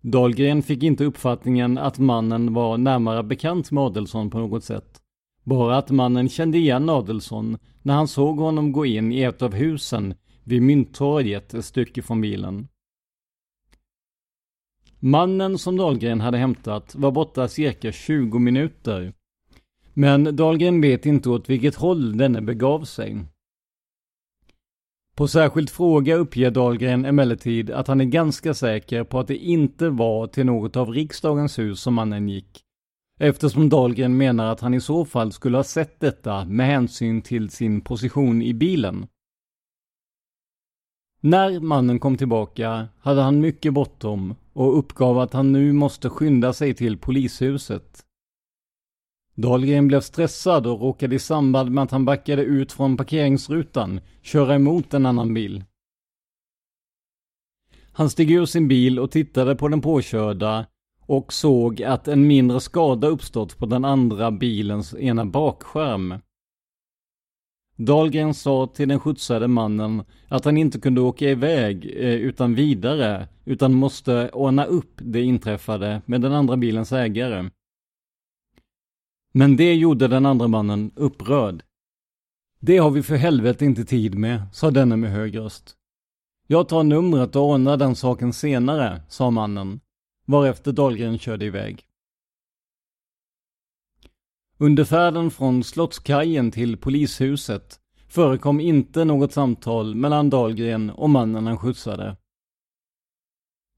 Dahlgren 0.02 0.64
fick 0.64 0.84
inte 0.84 1.06
uppfattningen 1.06 1.78
att 1.78 2.00
mannen 2.00 2.54
var 2.54 2.78
närmare 2.78 3.24
bekant 3.24 3.72
med 3.72 3.84
Adelsson 3.84 4.30
på 4.30 4.40
något 4.40 4.64
sätt. 4.64 5.02
Bara 5.44 5.78
att 5.78 5.92
mannen 5.92 6.30
kände 6.30 6.58
igen 6.58 6.90
Adelsson 6.90 7.58
när 7.82 7.94
han 7.94 8.08
såg 8.08 8.38
honom 8.38 8.72
gå 8.72 8.86
in 8.86 9.12
i 9.12 9.22
ett 9.22 9.42
av 9.42 9.54
husen 9.54 10.14
vid 10.44 10.62
Mynttorget 10.62 11.54
ett 11.54 11.66
stycke 11.66 12.02
från 12.02 12.22
bilen. 12.22 12.68
Mannen 15.00 15.58
som 15.58 15.78
Dahlgren 15.78 16.22
hade 16.22 16.38
hämtat 16.38 16.96
var 16.96 17.12
borta 17.12 17.48
cirka 17.48 17.92
20 17.92 18.40
minuter. 18.40 19.14
Men 19.98 20.36
Dahlgren 20.36 20.82
vet 20.82 21.06
inte 21.06 21.30
åt 21.30 21.50
vilket 21.50 21.76
håll 21.76 22.18
denne 22.18 22.42
begav 22.42 22.84
sig. 22.84 23.26
På 25.16 25.28
särskild 25.28 25.70
fråga 25.70 26.16
uppger 26.16 26.52
Dahlgren 26.52 27.06
emellertid 27.06 27.72
att 27.72 27.88
han 27.88 28.02
är 28.02 28.06
ganska 28.06 28.54
säker 28.54 29.04
på 29.04 29.20
att 29.20 29.28
det 29.28 29.38
inte 29.38 29.90
var 29.90 30.28
till 30.28 30.46
något 30.46 30.76
av 30.76 30.90
riksdagens 30.90 31.60
hus 31.60 31.80
som 31.80 31.94
mannen 31.94 32.30
gick. 32.30 32.62
Eftersom 33.20 33.70
Dahlgren 33.70 34.18
menar 34.18 34.52
att 34.52 34.60
han 34.60 34.74
i 34.74 34.82
så 34.82 35.06
fall 35.06 35.32
skulle 35.32 35.58
ha 35.58 35.64
sett 35.64 36.00
detta 36.00 36.46
med 36.46 36.68
hänsyn 36.68 37.22
till 37.22 37.50
sin 37.50 37.82
position 37.82 38.42
i 38.42 38.54
bilen. 38.54 39.08
När 41.20 41.60
mannen 41.60 42.00
kom 42.00 42.18
tillbaka 42.18 42.88
hade 43.00 43.22
han 43.22 43.40
mycket 43.40 43.74
bråttom 43.74 44.36
och 44.54 44.80
uppgav 44.80 45.20
att 45.20 45.34
han 45.34 45.52
nu 45.52 45.74
måste 45.74 46.10
skynda 46.10 46.54
sig 46.54 46.74
till 46.74 46.98
polishuset. 46.98 48.05
Dahlgren 49.36 49.88
blev 49.88 50.02
stressad 50.02 50.68
och 50.68 50.82
råkade 50.82 51.16
i 51.16 51.20
samband 51.20 51.72
med 51.72 51.84
att 51.84 51.92
han 51.92 52.06
backade 52.06 52.42
ut 52.42 52.72
från 52.72 52.98
parkeringsrutan 52.98 54.00
köra 54.22 54.56
emot 54.56 54.94
en 54.94 55.06
annan 55.06 55.34
bil. 55.34 55.64
Han 57.92 58.10
steg 58.10 58.32
ur 58.32 58.46
sin 58.46 58.68
bil 58.68 59.00
och 59.00 59.12
tittade 59.12 59.56
på 59.56 59.68
den 59.68 59.82
påkörda 59.82 60.66
och 61.00 61.34
såg 61.34 61.84
att 61.84 62.08
en 62.08 62.28
mindre 62.28 62.60
skada 62.60 63.08
uppstått 63.08 63.58
på 63.58 63.66
den 63.66 63.86
andra 63.86 64.32
bilens 64.32 64.96
ena 64.96 65.26
bakskärm. 65.26 66.14
Dahlgren 67.78 68.34
sa 68.34 68.68
till 68.68 68.88
den 68.88 69.00
skjutsade 69.00 69.48
mannen 69.48 70.04
att 70.28 70.46
han 70.46 70.58
inte 70.58 70.80
kunde 70.80 71.02
åka 71.02 71.30
iväg 71.30 71.86
eh, 71.86 72.14
utan 72.14 72.56
vidare, 72.56 73.28
utan 73.46 73.74
måste 73.74 74.30
ordna 74.30 74.66
upp 74.66 74.94
det 74.96 75.22
inträffade 75.22 76.02
med 76.06 76.22
den 76.22 76.34
andra 76.34 76.58
bilens 76.58 76.92
ägare. 76.92 77.50
Men 79.38 79.56
det 79.56 79.74
gjorde 79.74 80.08
den 80.08 80.26
andra 80.26 80.48
mannen 80.48 80.92
upprörd. 80.96 81.64
Det 82.60 82.78
har 82.78 82.92
vi 82.92 83.04
för 83.04 83.16
helvete 83.16 83.66
inte 83.66 83.86
tid 83.86 84.16
med, 84.18 84.42
sa 84.54 84.72
denne 84.72 84.96
med 84.96 85.12
hög 85.12 85.38
röst. 85.38 85.76
Jag 86.48 86.70
tar 86.70 86.84
numret 86.84 87.36
och 87.36 87.44
ordnar 87.44 87.78
den 87.78 87.96
saken 87.96 88.34
senare, 88.34 89.02
sa 89.10 89.30
mannen, 89.30 89.80
varefter 90.26 90.72
Dahlgren 90.72 91.20
körde 91.20 91.46
iväg. 91.46 91.84
Under 94.58 94.84
färden 94.84 95.32
från 95.32 95.64
Slottskajen 95.64 96.52
till 96.52 96.78
polishuset 96.78 97.80
förekom 98.08 98.60
inte 98.60 99.06
något 99.06 99.34
samtal 99.34 99.96
mellan 99.96 100.30
Dahlgren 100.30 100.90
och 100.90 101.10
mannen 101.10 101.48
han 101.48 101.58
skjutsade. 101.58 102.18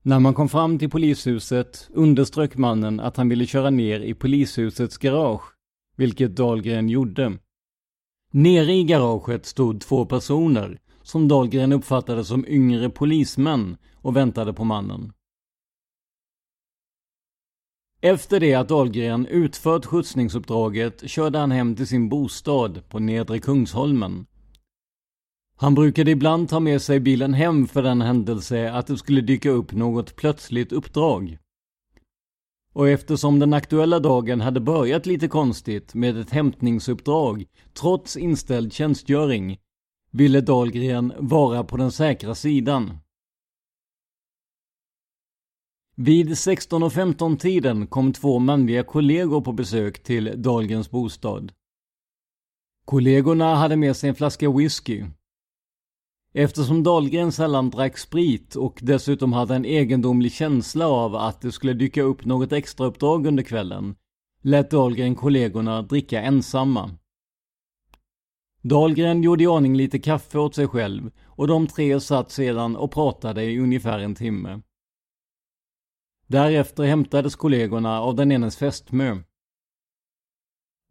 När 0.07 0.19
man 0.19 0.33
kom 0.33 0.49
fram 0.49 0.79
till 0.79 0.89
polishuset 0.89 1.89
underströk 1.93 2.57
mannen 2.57 2.99
att 2.99 3.17
han 3.17 3.29
ville 3.29 3.45
köra 3.45 3.69
ner 3.69 3.99
i 3.99 4.13
polishusets 4.13 4.97
garage, 4.97 5.41
vilket 5.95 6.35
Dahlgren 6.35 6.89
gjorde. 6.89 7.37
Nere 8.31 8.73
i 8.73 8.83
garaget 8.83 9.45
stod 9.45 9.81
två 9.81 10.05
personer, 10.05 10.79
som 11.01 11.27
Dahlgren 11.27 11.71
uppfattade 11.71 12.25
som 12.25 12.45
yngre 12.47 12.89
polismän, 12.89 13.77
och 13.95 14.15
väntade 14.15 14.53
på 14.53 14.63
mannen. 14.63 15.13
Efter 18.01 18.39
det 18.39 18.53
att 18.53 18.69
Dahlgren 18.69 19.25
utfört 19.25 19.85
skjutsningsuppdraget 19.85 21.09
körde 21.09 21.39
han 21.39 21.51
hem 21.51 21.75
till 21.75 21.87
sin 21.87 22.09
bostad 22.09 22.89
på 22.89 22.99
Nedre 22.99 23.39
Kungsholmen. 23.39 24.25
Han 25.59 25.75
brukade 25.75 26.11
ibland 26.11 26.49
ta 26.49 26.59
med 26.59 26.81
sig 26.81 26.99
bilen 26.99 27.33
hem 27.33 27.67
för 27.67 27.83
den 27.83 28.01
händelse 28.01 28.71
att 28.71 28.87
det 28.87 28.97
skulle 28.97 29.21
dyka 29.21 29.49
upp 29.49 29.71
något 29.71 30.15
plötsligt 30.15 30.71
uppdrag. 30.71 31.37
Och 32.73 32.89
eftersom 32.89 33.39
den 33.39 33.53
aktuella 33.53 33.99
dagen 33.99 34.41
hade 34.41 34.59
börjat 34.59 35.05
lite 35.05 35.27
konstigt 35.27 35.93
med 35.93 36.17
ett 36.17 36.29
hämtningsuppdrag 36.29 37.45
trots 37.73 38.17
inställd 38.17 38.73
tjänstgöring 38.73 39.59
ville 40.11 40.41
Dahlgren 40.41 41.13
vara 41.17 41.63
på 41.63 41.77
den 41.77 41.91
säkra 41.91 42.35
sidan. 42.35 42.97
Vid 45.95 46.29
16.15 46.29 47.37
tiden 47.37 47.87
kom 47.87 48.13
två 48.13 48.39
manliga 48.39 48.83
kollegor 48.83 49.41
på 49.41 49.51
besök 49.51 50.03
till 50.03 50.33
Dahlgrens 50.41 50.91
bostad. 50.91 51.51
Kollegorna 52.85 53.55
hade 53.55 53.75
med 53.75 53.95
sig 53.95 54.09
en 54.09 54.15
flaska 54.15 54.51
whisky. 54.51 55.05
Eftersom 56.33 56.83
Dahlgren 56.83 57.31
sällan 57.31 57.69
drack 57.69 57.97
sprit 57.97 58.55
och 58.55 58.79
dessutom 58.81 59.33
hade 59.33 59.55
en 59.55 59.65
egendomlig 59.65 60.31
känsla 60.31 60.87
av 60.87 61.15
att 61.15 61.41
det 61.41 61.51
skulle 61.51 61.73
dyka 61.73 62.01
upp 62.01 62.25
något 62.25 62.51
extrauppdrag 62.51 63.27
under 63.27 63.43
kvällen, 63.43 63.95
lät 64.41 64.71
Dahlgren 64.71 65.15
kollegorna 65.15 65.81
dricka 65.81 66.21
ensamma. 66.21 66.91
Dahlgren 68.61 69.23
gjorde 69.23 69.43
i 69.43 69.47
ordning 69.47 69.75
lite 69.75 69.99
kaffe 69.99 70.39
åt 70.39 70.55
sig 70.55 70.67
själv 70.67 71.11
och 71.25 71.47
de 71.47 71.67
tre 71.67 71.99
satt 71.99 72.31
sedan 72.31 72.75
och 72.75 72.91
pratade 72.91 73.43
i 73.43 73.59
ungefär 73.59 73.99
en 73.99 74.15
timme. 74.15 74.61
Därefter 76.27 76.83
hämtades 76.83 77.35
kollegorna 77.35 78.01
av 78.01 78.15
den 78.15 78.31
enes 78.31 78.57
fästmö. 78.57 79.17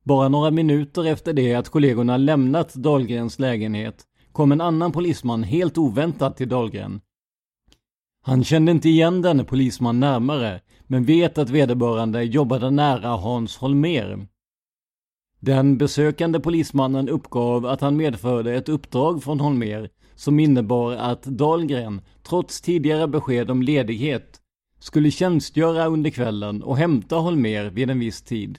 Bara 0.05 0.29
några 0.29 0.51
minuter 0.51 1.05
efter 1.05 1.33
det 1.33 1.55
att 1.55 1.68
kollegorna 1.68 2.16
lämnat 2.16 2.75
Dahlgrens 2.75 3.38
lägenhet 3.38 4.07
kom 4.37 4.53
en 4.53 4.61
annan 4.61 4.92
polisman 4.92 5.42
helt 5.42 5.79
oväntat 5.79 6.37
till 6.37 6.49
Dahlgren. 6.49 7.01
Han 8.22 8.44
kände 8.44 8.72
inte 8.72 8.88
igen 8.88 9.22
denne 9.22 9.44
polisman 9.44 10.01
närmare, 10.01 10.61
men 10.87 11.05
vet 11.05 11.38
att 11.38 11.51
vederbörande 11.51 12.22
jobbade 12.22 12.70
nära 12.70 13.09
Hans 13.09 13.57
Holmer. 13.57 14.29
Den 15.40 15.79
besökande 15.79 16.40
polismannen 16.40 17.09
uppgav 17.09 17.66
att 17.66 17.81
han 17.81 17.96
medförde 17.96 18.55
ett 18.55 18.68
uppdrag 18.68 19.22
från 19.22 19.40
Holmer 19.40 19.90
som 20.14 20.40
innebar 20.40 20.92
att 20.92 21.22
Dahlgren, 21.22 22.01
trots 22.22 22.61
tidigare 22.61 23.09
besked 23.09 23.51
om 23.51 23.62
ledighet, 23.62 24.40
skulle 24.79 25.11
tjänstgöra 25.11 25.87
under 25.87 26.11
kvällen 26.11 26.62
och 26.62 26.77
hämta 26.77 27.16
Holmer 27.16 27.64
vid 27.70 27.90
en 27.90 27.99
viss 27.99 28.22
tid. 28.22 28.59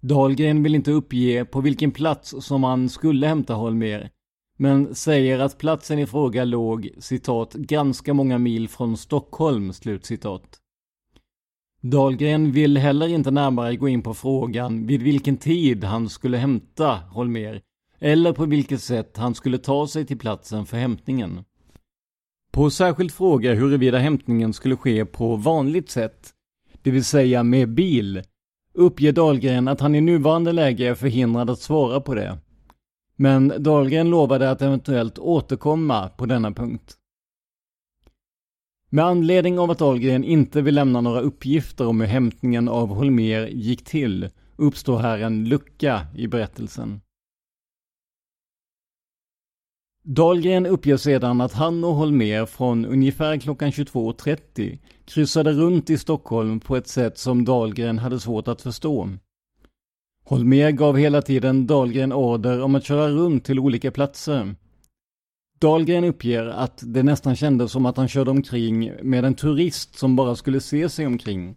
Dahlgren 0.00 0.62
vill 0.62 0.74
inte 0.74 0.90
uppge 0.90 1.44
på 1.44 1.60
vilken 1.60 1.90
plats 1.90 2.34
som 2.40 2.64
han 2.64 2.88
skulle 2.88 3.26
hämta 3.26 3.54
Holmer, 3.54 4.10
men 4.60 4.94
säger 4.94 5.38
att 5.38 5.58
platsen 5.58 5.98
i 5.98 6.06
fråga 6.06 6.44
låg 6.44 6.90
citat 6.98 7.54
ganska 7.54 8.14
många 8.14 8.38
mil 8.38 8.68
från 8.68 8.96
Stockholm, 8.96 9.72
slutcitat. 9.72 10.58
Dahlgren 11.82 12.52
vill 12.52 12.76
heller 12.76 13.08
inte 13.08 13.30
närmare 13.30 13.76
gå 13.76 13.88
in 13.88 14.02
på 14.02 14.14
frågan 14.14 14.86
vid 14.86 15.02
vilken 15.02 15.36
tid 15.36 15.84
han 15.84 16.08
skulle 16.08 16.36
hämta 16.36 16.94
Holmer 16.94 17.60
eller 17.98 18.32
på 18.32 18.46
vilket 18.46 18.80
sätt 18.80 19.16
han 19.16 19.34
skulle 19.34 19.58
ta 19.58 19.86
sig 19.86 20.06
till 20.06 20.18
platsen 20.18 20.66
för 20.66 20.76
hämtningen. 20.76 21.44
På 22.52 22.70
särskild 22.70 23.12
fråga 23.12 23.54
huruvida 23.54 23.98
hämtningen 23.98 24.52
skulle 24.52 24.76
ske 24.76 25.04
på 25.04 25.36
vanligt 25.36 25.90
sätt, 25.90 26.30
det 26.82 26.90
vill 26.90 27.04
säga 27.04 27.42
med 27.42 27.68
bil, 27.68 28.22
uppger 28.74 29.12
Dahlgren 29.12 29.68
att 29.68 29.80
han 29.80 29.94
i 29.94 30.00
nuvarande 30.00 30.52
läge 30.52 30.88
är 30.88 30.94
förhindrad 30.94 31.50
att 31.50 31.60
svara 31.60 32.00
på 32.00 32.14
det. 32.14 32.38
Men 33.22 33.52
Dahlgren 33.58 34.10
lovade 34.10 34.50
att 34.50 34.62
eventuellt 34.62 35.18
återkomma 35.18 36.08
på 36.08 36.26
denna 36.26 36.52
punkt. 36.52 36.96
Med 38.90 39.04
anledning 39.04 39.58
av 39.58 39.70
att 39.70 39.78
Dahlgren 39.78 40.24
inte 40.24 40.62
vill 40.62 40.74
lämna 40.74 41.00
några 41.00 41.20
uppgifter 41.20 41.86
om 41.86 42.00
hur 42.00 42.08
hämtningen 42.08 42.68
av 42.68 42.88
Holmer 42.88 43.46
gick 43.46 43.84
till 43.84 44.28
uppstår 44.56 44.98
här 44.98 45.18
en 45.18 45.48
lucka 45.48 46.06
i 46.16 46.26
berättelsen. 46.26 47.00
Dahlgren 50.02 50.66
uppger 50.66 50.96
sedan 50.96 51.40
att 51.40 51.52
han 51.52 51.84
och 51.84 51.94
Holmer 51.94 52.46
från 52.46 52.84
ungefär 52.86 53.38
klockan 53.38 53.70
22.30 53.70 54.78
kryssade 55.04 55.52
runt 55.52 55.90
i 55.90 55.98
Stockholm 55.98 56.60
på 56.60 56.76
ett 56.76 56.88
sätt 56.88 57.18
som 57.18 57.44
Dahlgren 57.44 57.98
hade 57.98 58.20
svårt 58.20 58.48
att 58.48 58.62
förstå. 58.62 59.08
Holmer 60.30 60.70
gav 60.70 60.96
hela 60.96 61.22
tiden 61.22 61.66
Dahlgren 61.66 62.12
order 62.12 62.62
om 62.62 62.74
att 62.74 62.84
köra 62.84 63.08
runt 63.08 63.44
till 63.44 63.58
olika 63.58 63.90
platser. 63.90 64.54
Dahlgren 65.58 66.04
uppger 66.04 66.46
att 66.46 66.82
det 66.86 67.02
nästan 67.02 67.36
kändes 67.36 67.72
som 67.72 67.86
att 67.86 67.96
han 67.96 68.08
körde 68.08 68.30
omkring 68.30 68.92
med 69.02 69.24
en 69.24 69.34
turist 69.34 69.98
som 69.98 70.16
bara 70.16 70.36
skulle 70.36 70.60
se 70.60 70.88
sig 70.88 71.06
omkring. 71.06 71.56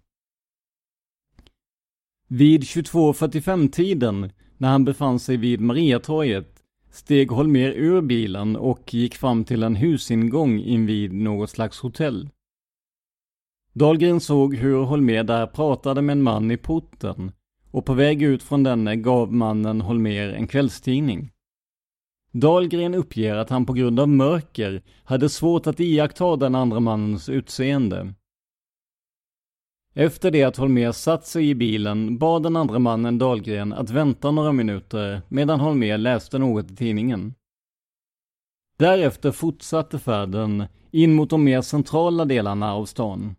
Vid 2.28 2.64
22.45-tiden, 2.64 4.32
när 4.58 4.70
han 4.70 4.86
befann 4.86 5.20
sig 5.20 5.38
vid 5.38 5.62
Mariatorget, 5.62 6.64
steg 6.92 7.32
Holmer 7.32 7.72
ur 7.72 8.02
bilen 8.02 8.56
och 8.56 8.94
gick 8.94 9.16
fram 9.16 9.44
till 9.44 9.64
en 9.64 9.76
husingång 9.76 10.60
invid 10.60 11.14
något 11.14 11.50
slags 11.50 11.80
hotell. 11.80 12.30
Dahlgren 13.74 14.20
såg 14.20 14.56
hur 14.56 14.84
Holmer 14.84 15.24
där 15.24 15.48
pratade 15.48 16.02
med 16.02 16.14
en 16.14 16.24
man 16.24 16.52
i 16.52 16.58
porten 16.58 17.32
och 17.74 17.86
på 17.86 17.94
väg 17.94 18.24
ut 18.24 18.44
från 18.44 18.64
denne 18.64 18.96
gav 18.96 19.34
mannen 19.34 19.82
Holmer 19.82 20.30
en 20.30 20.48
kvällstidning. 20.48 21.32
Dahlgren 22.32 22.94
uppger 22.94 23.36
att 23.36 23.50
han 23.50 23.66
på 23.66 23.74
grund 23.74 24.00
av 24.00 24.10
mörker 24.10 24.82
hade 25.04 25.30
svårt 25.30 25.68
att 25.68 25.80
iaktta 25.80 26.36
den 26.36 26.56
andra 26.56 26.80
mannens 26.80 27.30
utseende. 27.30 28.14
Efter 29.94 30.32
det 30.32 30.44
att 30.44 30.58
Holmer 30.58 30.92
satt 30.92 31.26
sig 31.26 31.50
i 31.50 31.56
bilen 31.56 32.18
bad 32.18 32.44
den 32.44 32.56
andra 32.56 32.80
mannen 32.80 33.18
Dahlgren 33.18 33.74
att 33.74 33.90
vänta 33.90 34.32
några 34.32 34.52
minuter 34.52 35.22
medan 35.28 35.60
Holmer 35.60 35.98
läste 35.98 36.38
något 36.40 36.72
i 36.72 36.76
tidningen. 36.76 37.34
Därefter 38.78 39.32
fortsatte 39.32 40.00
färden 40.00 40.66
in 40.92 41.14
mot 41.14 41.30
de 41.30 41.44
mer 41.44 41.62
centrala 41.62 42.26
delarna 42.26 42.74
av 42.74 42.86
stan. 42.86 43.36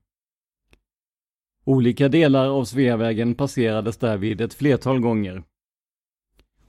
Olika 1.67 2.09
delar 2.09 2.49
av 2.49 2.65
Sveavägen 2.65 3.35
passerades 3.35 3.97
därvid 3.97 4.41
ett 4.41 4.55
flertal 4.55 5.01
gånger. 5.01 5.43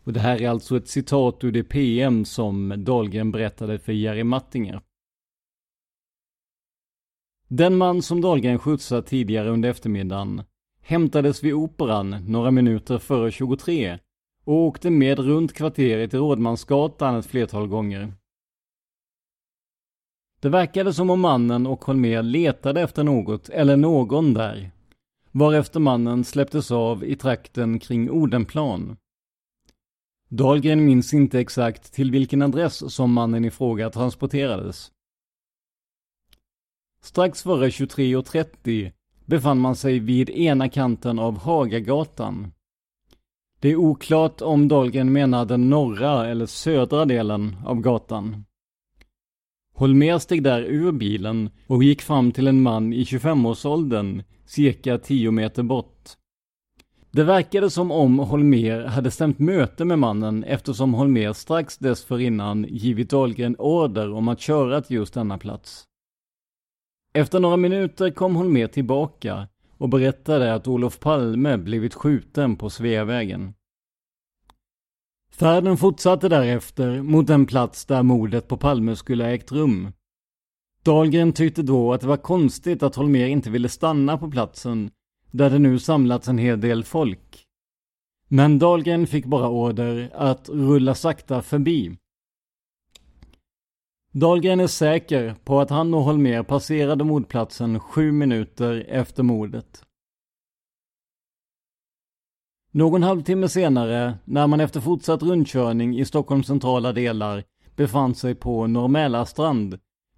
Och 0.03 0.13
det 0.13 0.19
här 0.19 0.41
är 0.41 0.49
alltså 0.49 0.77
ett 0.77 0.88
citat 0.88 1.43
ur 1.43 1.51
det 1.51 1.63
PM 1.63 2.25
som 2.25 2.84
Dahlgren 2.84 3.31
berättade 3.31 3.79
för 3.79 3.93
Jerry 3.93 4.23
Mattinger. 4.23 4.81
Den 7.47 7.77
man 7.77 8.01
som 8.01 8.21
Dahlgren 8.21 8.60
skjutsat 8.60 9.08
tidigare 9.08 9.49
under 9.49 9.69
eftermiddagen 9.69 10.43
hämtades 10.81 11.43
vid 11.43 11.53
Operan 11.53 12.10
några 12.27 12.51
minuter 12.51 12.97
före 12.97 13.31
23 13.31 13.99
och 14.43 14.55
åkte 14.55 14.89
med 14.89 15.19
runt 15.19 15.53
kvarteret 15.53 16.13
i 16.13 16.17
Rådmansgatan 16.17 17.15
ett 17.15 17.25
flertal 17.25 17.67
gånger. 17.67 18.13
Det 20.39 20.49
verkade 20.49 20.93
som 20.93 21.10
om 21.10 21.21
mannen 21.21 21.67
och 21.67 21.86
Holmér 21.86 22.23
letade 22.23 22.81
efter 22.81 23.03
något 23.03 23.49
eller 23.49 23.77
någon 23.77 24.34
där, 24.34 24.71
varefter 25.36 25.80
mannen 25.80 26.24
släpptes 26.24 26.71
av 26.71 27.04
i 27.04 27.15
trakten 27.15 27.80
kring 27.80 28.10
Odenplan. 28.10 28.98
Dahlgren 30.30 30.86
minns 30.86 31.13
inte 31.13 31.39
exakt 31.39 31.93
till 31.93 32.12
vilken 32.12 32.41
adress 32.41 32.93
som 32.93 33.13
mannen 33.13 33.45
i 33.45 33.52
fråga 33.52 33.89
transporterades. 33.89 34.91
Strax 37.02 37.43
före 37.43 37.69
23.30 37.69 38.91
befann 39.26 39.60
man 39.60 39.76
sig 39.76 40.00
vid 40.00 40.30
ena 40.30 40.69
kanten 40.69 41.19
av 41.19 41.38
Hagagatan. 41.38 42.52
Det 43.60 43.69
är 43.69 43.76
oklart 43.76 44.41
om 44.41 44.67
Dahlgren 44.67 45.13
menar 45.13 45.45
den 45.45 45.69
norra 45.69 46.28
eller 46.28 46.45
södra 46.45 47.06
delen 47.06 47.56
av 47.65 47.82
gatan. 47.82 48.45
Holmér 49.74 50.19
steg 50.19 50.43
där 50.43 50.62
ur 50.62 50.91
bilen 50.91 51.50
och 51.67 51.84
gick 51.84 52.02
fram 52.02 52.32
till 52.32 52.48
en 52.48 52.62
man 52.62 52.93
i 52.93 53.04
25-årsåldern, 53.04 54.24
cirka 54.45 54.97
10 54.97 55.31
meter 55.31 55.63
bort. 55.63 56.10
Det 57.12 57.23
verkade 57.23 57.69
som 57.69 57.91
om 57.91 58.19
Holmer 58.19 58.86
hade 58.86 59.12
stämt 59.12 59.39
möte 59.39 59.86
med 59.86 59.99
mannen 59.99 60.43
eftersom 60.43 60.93
Holmer 60.93 61.34
strax 61.34 61.77
dessförinnan 61.77 62.65
givit 62.69 63.10
Dahlgren 63.10 63.55
order 63.60 64.13
om 64.13 64.27
att 64.27 64.39
köra 64.39 64.81
till 64.81 64.95
just 64.95 65.13
denna 65.13 65.38
plats. 65.38 65.84
Efter 67.13 67.39
några 67.39 67.58
minuter 67.58 68.12
kom 68.12 68.36
Holmer 68.36 68.67
tillbaka 68.67 69.47
och 69.77 69.89
berättade 69.89 70.53
att 70.53 70.67
Olof 70.67 70.99
Palme 70.99 71.58
blivit 71.58 71.93
skjuten 71.93 72.55
på 72.55 72.69
Sveavägen. 72.69 73.53
Färden 75.31 75.77
fortsatte 75.77 76.29
därefter 76.29 77.01
mot 77.01 77.27
den 77.27 77.45
plats 77.45 77.86
där 77.86 78.03
mordet 78.03 78.47
på 78.47 78.58
Palme 78.58 78.95
skulle 78.95 79.23
ha 79.23 79.31
ägt 79.31 79.51
rum. 79.51 79.91
Dahlgren 80.86 81.34
tyckte 81.34 81.62
då 81.62 81.93
att 81.93 82.02
det 82.02 82.08
var 82.08 82.17
konstigt 82.17 82.84
att 82.84 82.95
Holmer 82.95 83.28
inte 83.28 83.50
ville 83.50 83.69
stanna 83.69 84.17
på 84.17 84.32
platsen 84.32 84.91
där 85.32 85.50
det 85.50 85.60
nu 85.60 85.80
samlats 85.80 86.28
en 86.28 86.38
hel 86.38 86.62
del 86.62 86.84
folk. 86.84 87.45
Men 88.28 88.60
Dahlgren 88.60 89.08
fick 89.08 89.26
bara 89.26 89.50
order 89.50 90.12
att 90.13 90.50
rulla 90.50 90.95
sakta 90.95 91.41
förbi. 91.41 91.98
Dahlgren 94.12 94.60
är 94.60 94.67
säker 94.67 95.36
på 95.43 95.60
att 95.60 95.69
han 95.69 95.93
och 95.93 96.04
Holmer 96.04 96.43
passerade 96.43 97.04
mordplatsen 97.04 97.80
sju 97.80 98.12
minuter 98.12 98.86
efter 98.89 99.24
mordet. 99.24 99.84
Någon 102.71 103.04
halvtimme 103.04 103.50
senare, 103.50 104.17
när 104.26 104.48
man 104.48 104.60
efter 104.60 104.82
fortsatt 104.82 105.24
rundkörning 105.24 106.00
i 106.00 106.06
Stockholms 106.06 106.48
centrala 106.48 106.93
delar 106.93 107.43
befann 107.76 108.15
sig 108.15 108.36
på 108.36 108.67
Norr 108.67 108.88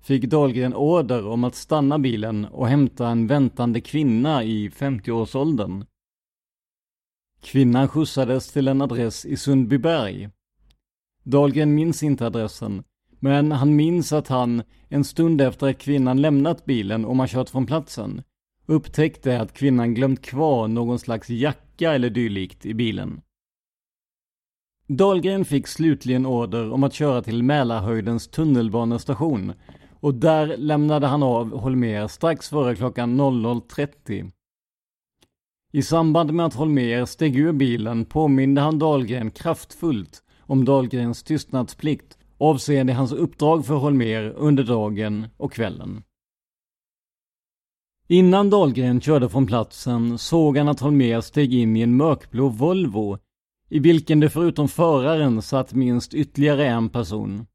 fick 0.02 0.26
Dahlgren 0.26 0.74
order 0.74 1.28
om 1.28 1.44
att 1.44 1.56
stanna 1.56 2.00
bilen 2.00 2.46
och 2.46 2.68
hämta 2.68 3.08
en 3.08 3.28
väntande 3.28 3.82
kvinna 3.82 4.44
i 4.44 4.70
50-årsåldern. 4.70 5.86
Kvinnan 7.42 7.88
skjutsades 7.88 8.52
till 8.52 8.68
en 8.68 8.82
adress 8.82 9.26
i 9.26 9.38
Sundbyberg. 9.38 10.30
Dahlgren 11.24 11.76
minns 11.76 12.04
inte 12.04 12.26
adressen, 12.26 12.84
men 13.20 13.52
han 13.52 13.76
minns 13.76 14.14
att 14.14 14.28
han, 14.28 14.64
en 14.90 15.04
stund 15.04 15.42
efter 15.42 15.70
att 15.70 15.78
kvinnan 15.78 16.22
lämnat 16.22 16.66
bilen 16.66 17.06
och 17.06 17.16
man 17.16 17.28
kört 17.28 17.50
från 17.50 17.66
platsen, 17.66 18.24
upptäckte 18.66 19.42
att 19.42 19.54
kvinnan 19.54 19.94
glömt 19.94 20.22
kvar 20.22 20.68
någon 20.68 21.00
slags 21.00 21.30
jacka 21.30 21.94
eller 21.94 22.10
dylikt 22.10 22.66
i 22.66 22.74
bilen. 22.74 23.22
Dahlgren 24.88 25.46
fick 25.46 25.68
slutligen 25.68 26.26
order 26.26 26.72
om 26.72 26.84
att 26.84 26.94
köra 26.94 27.22
till 27.22 27.44
Mälarhöjdens 27.44 28.28
tunnelbanestation 28.28 29.54
och 30.00 30.14
där 30.14 30.58
lämnade 30.58 31.08
han 31.08 31.24
av 31.24 31.60
Holmér 31.60 32.08
strax 32.08 32.50
före 32.50 32.76
klockan 32.76 33.22
00.30. 33.22 34.32
I 35.72 35.82
samband 35.82 36.34
med 36.34 36.46
att 36.46 36.56
Holmér 36.56 37.06
steg 37.06 37.38
ur 37.38 37.52
bilen 37.52 38.06
påminde 38.06 38.62
han 38.62 38.80
Dahlgren 38.80 39.32
kraftfullt 39.32 40.24
om 40.40 40.66
Dahlgrens 40.66 41.24
tystnadsplikt 41.24 42.18
avseende 42.38 42.94
hans 42.94 43.12
uppdrag 43.12 43.66
för 43.66 43.76
Holmér 43.76 44.34
under 44.38 44.64
dagen 44.64 45.28
och 45.38 45.54
kvällen. 45.54 46.04
Innan 48.08 48.50
Dahlgren 48.50 49.02
körde 49.02 49.30
från 49.30 49.48
platsen 49.48 50.18
såg 50.18 50.58
han 50.58 50.68
att 50.68 50.80
Holmér 50.80 51.22
steg 51.22 51.54
in 51.54 51.78
i 51.78 51.82
en 51.82 51.98
mörkblå 51.98 52.48
Volvo 52.48 53.18
i 53.70 53.80
vilken 53.80 54.20
det 54.20 54.30
förutom 54.30 54.68
föraren 54.68 55.42
satt 55.42 55.74
minst 55.74 56.14
ytterligare 56.14 56.68
en 56.68 56.90
person. 56.90 57.46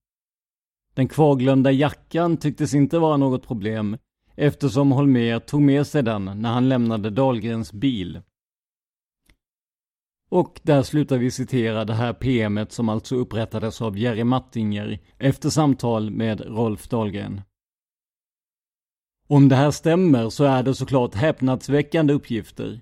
Den 0.95 1.09
kvarglömda 1.09 1.73
jackan 1.73 2.37
tycktes 2.37 2.75
inte 2.75 2.99
vara 2.99 3.17
något 3.17 3.47
problem 3.47 3.97
eftersom 4.37 4.93
Holmer 4.93 5.39
tog 5.39 5.63
med 5.63 5.87
sig 5.87 6.03
den 6.03 6.25
när 6.25 6.53
han 6.53 6.69
lämnade 6.69 7.11
Dahlgrens 7.11 7.73
bil. 7.73 8.21
Och 10.31 10.61
där 10.63 10.83
slutar 10.83 11.19
vi 11.19 11.31
citera 11.31 11.85
det 11.85 11.95
här 11.95 12.13
PMet 12.13 12.73
som 12.73 12.89
alltså 12.89 13.17
upprättades 13.17 13.83
av 13.83 13.99
Jerry 13.99 14.25
Mattinger 14.25 14.99
efter 15.19 15.51
samtal 15.51 16.11
med 16.11 16.41
Rolf 16.41 16.89
Dahlgren. 16.89 17.41
Om 19.29 19.49
det 19.49 19.57
här 19.57 19.71
stämmer 19.71 20.31
så 20.31 20.45
är 20.45 20.63
det 20.63 20.75
såklart 20.75 21.15
häpnadsväckande 21.15 22.13
uppgifter. 22.13 22.81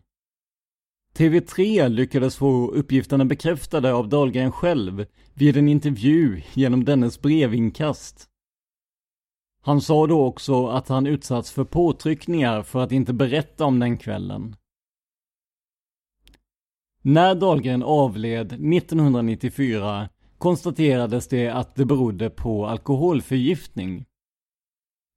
TV3 1.14 1.88
lyckades 1.88 2.37
få 2.37 2.70
uppgifterna 2.70 3.25
bekräftade 3.25 3.92
av 3.92 4.09
Dahlgren 4.09 4.53
själv 4.53 5.07
vid 5.35 5.57
en 5.57 5.68
intervju 5.68 6.42
genom 6.55 6.85
dennes 6.85 7.20
brevinkast. 7.20 8.26
Han 9.62 9.80
sa 9.80 10.07
då 10.07 10.24
också 10.26 10.66
att 10.66 10.89
han 10.89 11.07
utsatts 11.07 11.53
för 11.53 11.64
påtryckningar 11.64 12.62
för 12.62 12.80
att 12.80 12.93
inte 12.93 13.12
berätta 13.12 13.64
om 13.64 13.78
den 13.78 13.99
kvällen. 13.99 14.57
När 17.03 17.34
Dahlgren 17.34 17.82
avled 17.82 18.53
1994 18.53 20.09
konstaterades 20.39 21.28
det 21.28 21.49
att 21.49 21.74
det 21.74 21.84
berodde 21.84 22.30
på 22.30 22.66
alkoholförgiftning. 22.66 24.05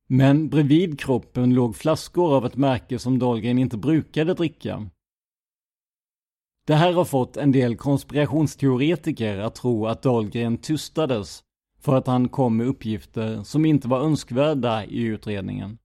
Men 0.08 0.50
bredvid 0.50 1.00
kroppen 1.00 1.54
låg 1.54 1.76
flaskor 1.76 2.36
av 2.36 2.46
ett 2.46 2.56
märke 2.56 3.00
som 3.00 3.20
Dahlgren 3.20 3.60
inte 3.60 3.78
brukade 3.78 4.34
dricka. 4.34 4.90
Det 6.66 6.76
här 6.76 6.94
har 6.94 7.06
fått 7.06 7.38
en 7.38 7.52
del 7.52 7.76
konspirationsteoretiker 7.76 9.38
att 9.38 9.56
tro 9.56 9.88
att 9.88 10.02
Dahlgren 10.02 10.58
tystades 10.58 11.44
för 11.80 11.96
att 11.96 12.08
han 12.08 12.30
kom 12.30 12.58
med 12.58 12.68
uppgifter 12.68 13.44
som 13.44 13.66
inte 13.66 13.88
var 13.88 14.00
önskvärda 14.00 14.86
i 14.86 15.02
utredningen. 15.02 15.78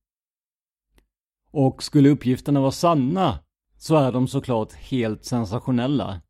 Och 1.51 1.83
skulle 1.83 2.09
uppgifterna 2.09 2.61
vara 2.61 2.73
sanna 2.73 3.39
så 3.77 3.97
är 3.97 4.13
de 4.13 4.29
såklart 4.29 4.73
helt 4.73 5.25
sensationella. 5.25 6.21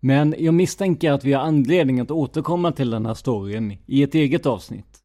Men 0.00 0.34
jag 0.38 0.54
misstänker 0.54 1.12
att 1.12 1.24
vi 1.24 1.32
har 1.32 1.42
anledning 1.42 2.00
att 2.00 2.10
återkomma 2.10 2.72
till 2.72 2.90
den 2.90 3.06
här 3.06 3.14
storyn 3.14 3.78
i 3.86 4.02
ett 4.02 4.14
eget 4.14 4.46
avsnitt. 4.46 4.98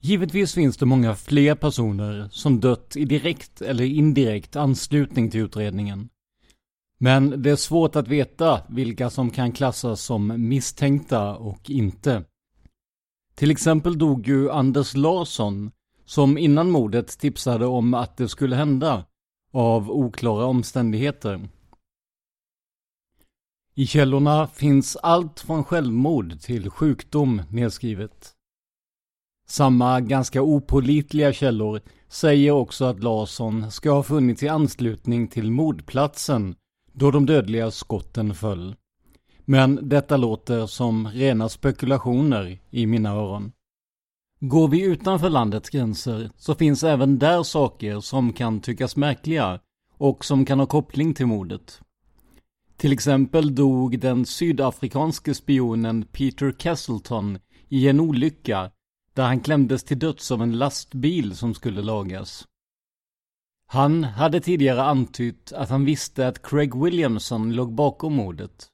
Givetvis 0.00 0.54
finns 0.54 0.76
det 0.76 0.86
många 0.86 1.14
fler 1.14 1.54
personer 1.54 2.28
som 2.30 2.60
dött 2.60 2.96
i 2.96 3.04
direkt 3.04 3.62
eller 3.62 3.84
indirekt 3.84 4.56
anslutning 4.56 5.30
till 5.30 5.40
utredningen. 5.40 6.08
Men 7.04 7.42
det 7.42 7.50
är 7.50 7.56
svårt 7.56 7.96
att 7.96 8.08
veta 8.08 8.62
vilka 8.68 9.10
som 9.10 9.30
kan 9.30 9.52
klassas 9.52 10.00
som 10.00 10.48
misstänkta 10.48 11.36
och 11.36 11.70
inte. 11.70 12.24
Till 13.34 13.50
exempel 13.50 13.98
dog 13.98 14.28
ju 14.28 14.50
Anders 14.50 14.96
Larsson, 14.96 15.70
som 16.04 16.38
innan 16.38 16.70
mordet 16.70 17.18
tipsade 17.18 17.66
om 17.66 17.94
att 17.94 18.16
det 18.16 18.28
skulle 18.28 18.56
hända, 18.56 19.04
av 19.52 19.90
oklara 19.90 20.44
omständigheter. 20.44 21.48
I 23.74 23.86
källorna 23.86 24.46
finns 24.46 24.96
allt 24.96 25.40
från 25.40 25.64
självmord 25.64 26.40
till 26.40 26.70
sjukdom 26.70 27.42
nedskrivet. 27.50 28.32
Samma 29.46 30.00
ganska 30.00 30.42
opolitliga 30.42 31.32
källor 31.32 31.80
säger 32.08 32.50
också 32.50 32.84
att 32.84 33.02
Larsson 33.02 33.70
ska 33.70 33.90
ha 33.90 34.02
funnits 34.02 34.42
i 34.42 34.48
anslutning 34.48 35.28
till 35.28 35.50
mordplatsen 35.50 36.56
då 36.94 37.10
de 37.10 37.26
dödliga 37.26 37.70
skotten 37.70 38.34
föll. 38.34 38.76
Men 39.44 39.88
detta 39.88 40.16
låter 40.16 40.66
som 40.66 41.08
rena 41.08 41.48
spekulationer 41.48 42.58
i 42.70 42.86
mina 42.86 43.10
öron. 43.10 43.52
Går 44.40 44.68
vi 44.68 44.82
utanför 44.82 45.30
landets 45.30 45.70
gränser 45.70 46.30
så 46.36 46.54
finns 46.54 46.84
även 46.84 47.18
där 47.18 47.42
saker 47.42 48.00
som 48.00 48.32
kan 48.32 48.60
tyckas 48.60 48.96
märkliga 48.96 49.60
och 49.98 50.24
som 50.24 50.44
kan 50.44 50.58
ha 50.58 50.66
koppling 50.66 51.14
till 51.14 51.26
mordet. 51.26 51.80
Till 52.76 52.92
exempel 52.92 53.54
dog 53.54 54.00
den 54.00 54.26
sydafrikanske 54.26 55.34
spionen 55.34 56.04
Peter 56.12 56.52
Castleton 56.52 57.38
i 57.68 57.88
en 57.88 58.00
olycka 58.00 58.70
där 59.14 59.24
han 59.24 59.40
klämdes 59.40 59.84
till 59.84 59.98
döds 59.98 60.30
av 60.30 60.42
en 60.42 60.58
lastbil 60.58 61.36
som 61.36 61.54
skulle 61.54 61.82
lagas. 61.82 62.46
Han 63.74 64.04
hade 64.04 64.40
tidigare 64.40 64.82
antytt 64.82 65.52
att 65.52 65.70
han 65.70 65.84
visste 65.84 66.28
att 66.28 66.42
Craig 66.42 66.82
Williamson 66.82 67.52
låg 67.52 67.72
bakom 67.72 68.14
mordet. 68.14 68.68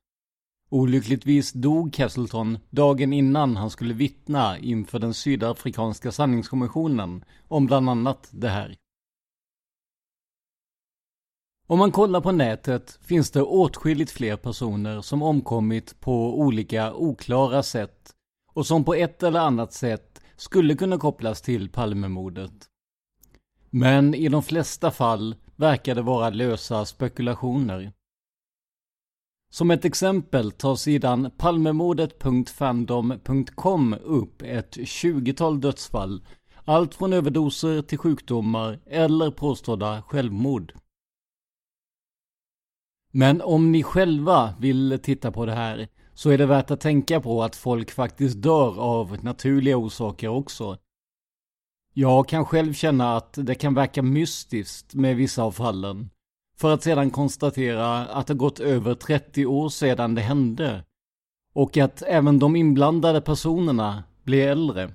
Olyckligtvis 0.70 1.52
dog 1.52 1.92
Castleton 1.92 2.58
dagen 2.70 3.12
innan 3.12 3.56
han 3.56 3.70
skulle 3.70 3.94
vittna 3.94 4.58
inför 4.58 4.98
den 4.98 5.14
sydafrikanska 5.14 6.12
sanningskommissionen 6.12 7.24
om 7.48 7.66
bland 7.66 7.90
annat 7.90 8.28
det 8.30 8.48
här. 8.48 8.76
Om 11.66 11.78
man 11.78 11.92
kollar 11.92 12.20
på 12.20 12.32
nätet 12.32 12.98
finns 13.02 13.30
det 13.30 13.42
åtskilligt 13.42 14.10
fler 14.10 14.36
personer 14.36 15.00
som 15.00 15.22
omkommit 15.22 16.00
på 16.00 16.40
olika 16.40 16.94
oklara 16.94 17.62
sätt 17.62 18.10
och 18.52 18.66
som 18.66 18.84
på 18.84 18.94
ett 18.94 19.22
eller 19.22 19.40
annat 19.40 19.72
sätt 19.72 20.20
skulle 20.36 20.74
kunna 20.74 20.98
kopplas 20.98 21.42
till 21.42 21.70
Palmemordet. 21.70 22.69
Men 23.70 24.14
i 24.14 24.28
de 24.28 24.42
flesta 24.42 24.90
fall 24.90 25.34
verkar 25.56 25.94
det 25.94 26.02
vara 26.02 26.30
lösa 26.30 26.84
spekulationer. 26.84 27.92
Som 29.52 29.70
ett 29.70 29.84
exempel 29.84 30.52
tar 30.52 30.76
sidan 30.76 31.30
palmemordet.fandom.com 31.38 33.96
upp 34.02 34.42
ett 34.42 34.76
20-tal 34.76 35.60
dödsfall, 35.60 36.22
allt 36.64 36.94
från 36.94 37.12
överdoser 37.12 37.82
till 37.82 37.98
sjukdomar 37.98 38.80
eller 38.86 39.30
påstådda 39.30 40.02
självmord. 40.02 40.72
Men 43.12 43.42
om 43.42 43.72
ni 43.72 43.82
själva 43.82 44.54
vill 44.58 44.98
titta 45.02 45.32
på 45.32 45.46
det 45.46 45.54
här 45.54 45.88
så 46.14 46.30
är 46.30 46.38
det 46.38 46.46
värt 46.46 46.70
att 46.70 46.80
tänka 46.80 47.20
på 47.20 47.42
att 47.42 47.56
folk 47.56 47.90
faktiskt 47.90 48.42
dör 48.42 48.80
av 48.80 49.24
naturliga 49.24 49.76
orsaker 49.76 50.28
också. 50.28 50.78
Jag 52.00 52.28
kan 52.28 52.44
själv 52.44 52.72
känna 52.72 53.16
att 53.16 53.32
det 53.32 53.54
kan 53.54 53.74
verka 53.74 54.02
mystiskt 54.02 54.94
med 54.94 55.16
vissa 55.16 55.42
av 55.42 55.52
fallen. 55.52 56.10
För 56.56 56.74
att 56.74 56.82
sedan 56.82 57.10
konstatera 57.10 58.06
att 58.06 58.26
det 58.26 58.34
gått 58.34 58.60
över 58.60 58.94
30 58.94 59.46
år 59.46 59.68
sedan 59.68 60.14
det 60.14 60.20
hände. 60.20 60.84
Och 61.52 61.76
att 61.76 62.02
även 62.02 62.38
de 62.38 62.56
inblandade 62.56 63.20
personerna 63.20 64.04
blir 64.22 64.48
äldre. 64.48 64.94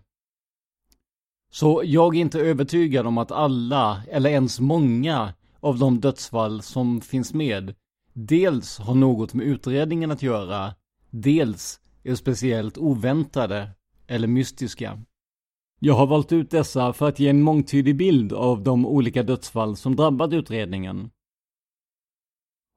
Så 1.52 1.82
jag 1.86 2.16
är 2.16 2.20
inte 2.20 2.40
övertygad 2.40 3.08
om 3.08 3.18
att 3.18 3.32
alla, 3.32 4.02
eller 4.12 4.30
ens 4.30 4.60
många, 4.60 5.34
av 5.60 5.80
de 5.80 6.00
dödsfall 6.00 6.62
som 6.62 7.02
finns 7.02 7.34
med 7.34 7.76
dels 8.14 8.78
har 8.78 8.96
något 8.96 9.34
med 9.34 9.46
utredningen 9.46 10.12
att 10.12 10.22
göra, 10.22 10.74
dels 11.10 11.80
är 12.04 12.16
speciellt 12.16 12.78
oväntade 12.78 13.70
eller 14.08 14.28
mystiska. 14.28 15.00
Jag 15.80 15.94
har 15.94 16.08
valt 16.08 16.32
ut 16.32 16.52
dessa 16.52 16.94
för 16.94 17.08
att 17.08 17.20
ge 17.20 17.30
en 17.30 17.42
mångtydig 17.42 17.98
bild 17.98 18.34
av 18.34 18.64
de 18.64 18.86
olika 18.86 19.24
dödsfall 19.24 19.76
som 19.76 19.96
drabbat 19.96 20.34
utredningen. 20.34 21.10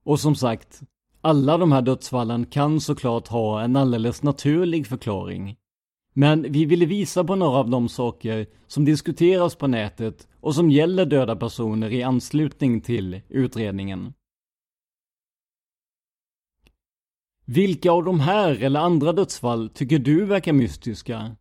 Och 0.05 0.21
som 0.21 0.35
sagt, 0.35 0.81
alla 1.21 1.59
de 1.59 1.73
här 1.73 1.83
dödsfallen 1.83 2.47
kan 2.47 2.81
såklart 2.81 3.29
ha 3.29 3.63
en 3.63 3.77
alldeles 3.77 4.23
naturlig 4.23 4.87
förklaring. 4.87 5.57
Men 6.13 6.53
vi 6.53 6.65
ville 6.65 6.87
visa 6.87 7.25
på 7.25 7.37
några 7.37 7.59
av 7.59 7.71
de 7.71 7.89
saker 7.89 8.47
som 8.67 8.85
diskuteras 8.85 9.55
på 9.55 9.67
nätet 9.67 10.29
och 10.41 10.55
som 10.55 10.71
gäller 10.71 11.07
döda 11.07 11.37
personer 11.37 11.93
i 11.93 12.03
anslutning 12.03 12.81
till 12.81 13.21
utredningen. 13.29 14.13
Vilka 17.45 17.93
av 17.93 18.05
de 18.05 18.21
här 18.21 18.63
eller 18.63 18.81
andra 18.81 19.13
dödsfall 19.13 19.69
tycker 19.69 19.99
du 19.99 20.25
verkar 20.25 20.53
mystiska? 20.53 21.37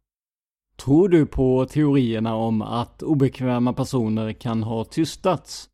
Tror 0.77 1.09
du 1.09 1.25
på 1.25 1.65
teorierna 1.65 2.35
om 2.35 2.61
att 2.61 3.03
obekväma 3.03 3.73
personer 3.73 4.33
kan 4.33 4.63
ha 4.63 4.83
tystats? 4.83 5.69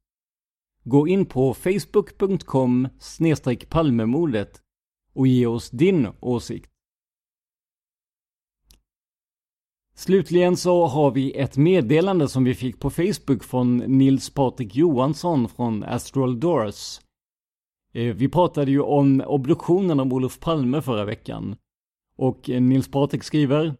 Gå 0.84 1.08
in 1.08 1.26
på 1.26 1.54
facebook.com 1.54 2.88
palmemordet 3.70 4.62
och 5.14 5.28
ge 5.28 5.46
oss 5.46 5.70
din 5.70 6.08
åsikt. 6.20 6.70
Slutligen 9.96 10.58
så 10.58 10.88
har 10.88 11.12
vi 11.12 11.40
ett 11.40 11.58
meddelande 11.58 12.28
som 12.28 12.44
vi 12.44 12.56
fick 12.56 12.80
på 12.80 12.90
Facebook 12.90 13.44
från 13.44 13.78
Nils 13.78 14.30
Patrik 14.30 14.76
Johansson 14.76 15.50
från 15.50 15.84
Astral 15.84 16.40
Doors 16.40 17.00
eh, 17.94 18.16
vi 18.16 18.30
pratade 18.30 18.72
ju 18.72 18.82
om 18.82 19.24
obduktionen 19.28 20.00
av 20.00 20.14
Olof 20.14 20.40
Palme 20.40 20.82
förra 20.82 21.06
veckan. 21.06 21.56
Och 22.18 22.50
eh, 22.50 22.62
Nils 22.62 22.92
Patrik 22.92 23.24
skriver 23.24 23.76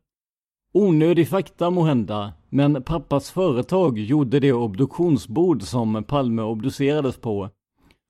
Onödig 0.76 1.28
fakta 1.30 1.70
må 1.70 1.84
hända, 1.84 2.34
men 2.50 2.84
pappas 2.84 3.32
företag 3.32 4.00
gjorde 4.00 4.40
det 4.40 4.54
obduktionsbord 4.54 5.62
som 5.62 6.04
Palme 6.04 6.42
obducerades 6.42 7.18
på. 7.18 7.50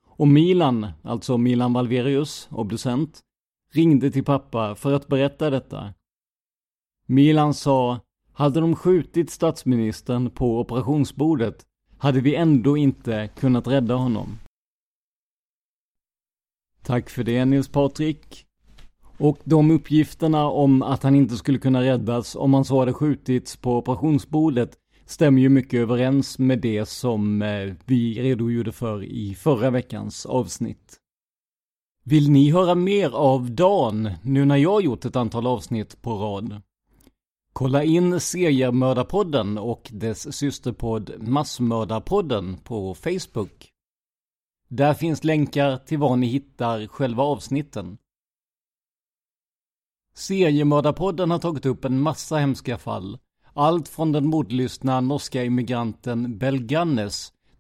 Och 0.08 0.28
Milan, 0.28 0.88
alltså 1.02 1.38
Milan 1.38 1.74
Valverius, 1.74 2.48
obducent, 2.52 3.22
ringde 3.74 4.12
till 4.12 4.24
pappa 4.24 4.76
för 4.76 4.94
att 4.94 5.08
berätta 5.08 5.50
detta. 5.50 5.94
Milan 7.06 7.54
sa, 7.54 8.00
hade 8.34 8.60
de 8.60 8.76
skjutit 8.76 9.30
statsministern 9.30 10.30
på 10.30 10.60
operationsbordet 10.60 11.66
hade 11.98 12.22
vi 12.22 12.36
ändå 12.36 12.78
inte 12.78 13.30
kunnat 13.36 13.68
rädda 13.68 13.96
honom. 13.96 14.40
Tack 16.82 17.10
för 17.10 17.24
det 17.24 17.46
Nils 17.46 17.68
Patrik. 17.68 18.46
Och 19.18 19.38
de 19.44 19.72
uppgifterna 19.72 20.46
om 20.46 20.82
att 20.82 21.04
han 21.04 21.16
inte 21.16 21.36
skulle 21.38 21.58
kunna 21.58 21.82
räddas 21.82 22.36
om 22.36 22.54
han 22.54 22.66
så 22.66 22.80
hade 22.80 22.94
skjutits 22.94 23.58
på 23.58 23.78
operationsbordet 23.78 24.78
stämmer 25.06 25.42
ju 25.42 25.50
mycket 25.50 25.80
överens 25.80 26.40
med 26.40 26.60
det 26.60 26.86
som 26.86 27.42
eh, 27.42 27.74
vi 27.86 28.22
redogjorde 28.22 28.72
för 28.72 29.04
i 29.04 29.36
förra 29.36 29.70
veckans 29.70 30.26
avsnitt. 30.26 31.00
Vill 32.06 32.32
ni 32.32 32.52
höra 32.52 32.76
mer 32.76 33.10
av 33.10 33.52
Dan 33.52 34.10
nu 34.24 34.46
när 34.46 34.58
jag 34.58 34.82
gjort 34.82 35.06
ett 35.06 35.16
antal 35.16 35.48
avsnitt 35.48 36.02
på 36.02 36.14
rad? 36.14 36.62
Kolla 37.54 37.84
in 37.84 38.20
Seriemördarpodden 38.20 39.58
och 39.58 39.90
dess 39.94 40.36
systerpodd 40.36 41.14
Massmördarpodden 41.18 42.58
på 42.58 42.94
Facebook. 42.94 43.70
Där 44.68 44.94
finns 44.94 45.24
länkar 45.24 45.78
till 45.78 45.98
var 45.98 46.16
ni 46.16 46.28
hittar 46.28 46.88
själva 46.88 47.24
avsnitten. 47.24 47.98
Seriemördarpodden 50.16 51.32
har 51.32 51.40
tagit 51.40 51.66
upp 51.66 51.86
en 51.86 52.00
massa 52.00 52.38
hemska 52.38 52.78
fall. 52.78 53.18
Allt 53.54 53.88
från 53.88 54.12
den 54.12 54.28
mordlystna 54.28 55.02
norska 55.02 55.44
immigranten 55.44 56.38
Bell 56.38 56.68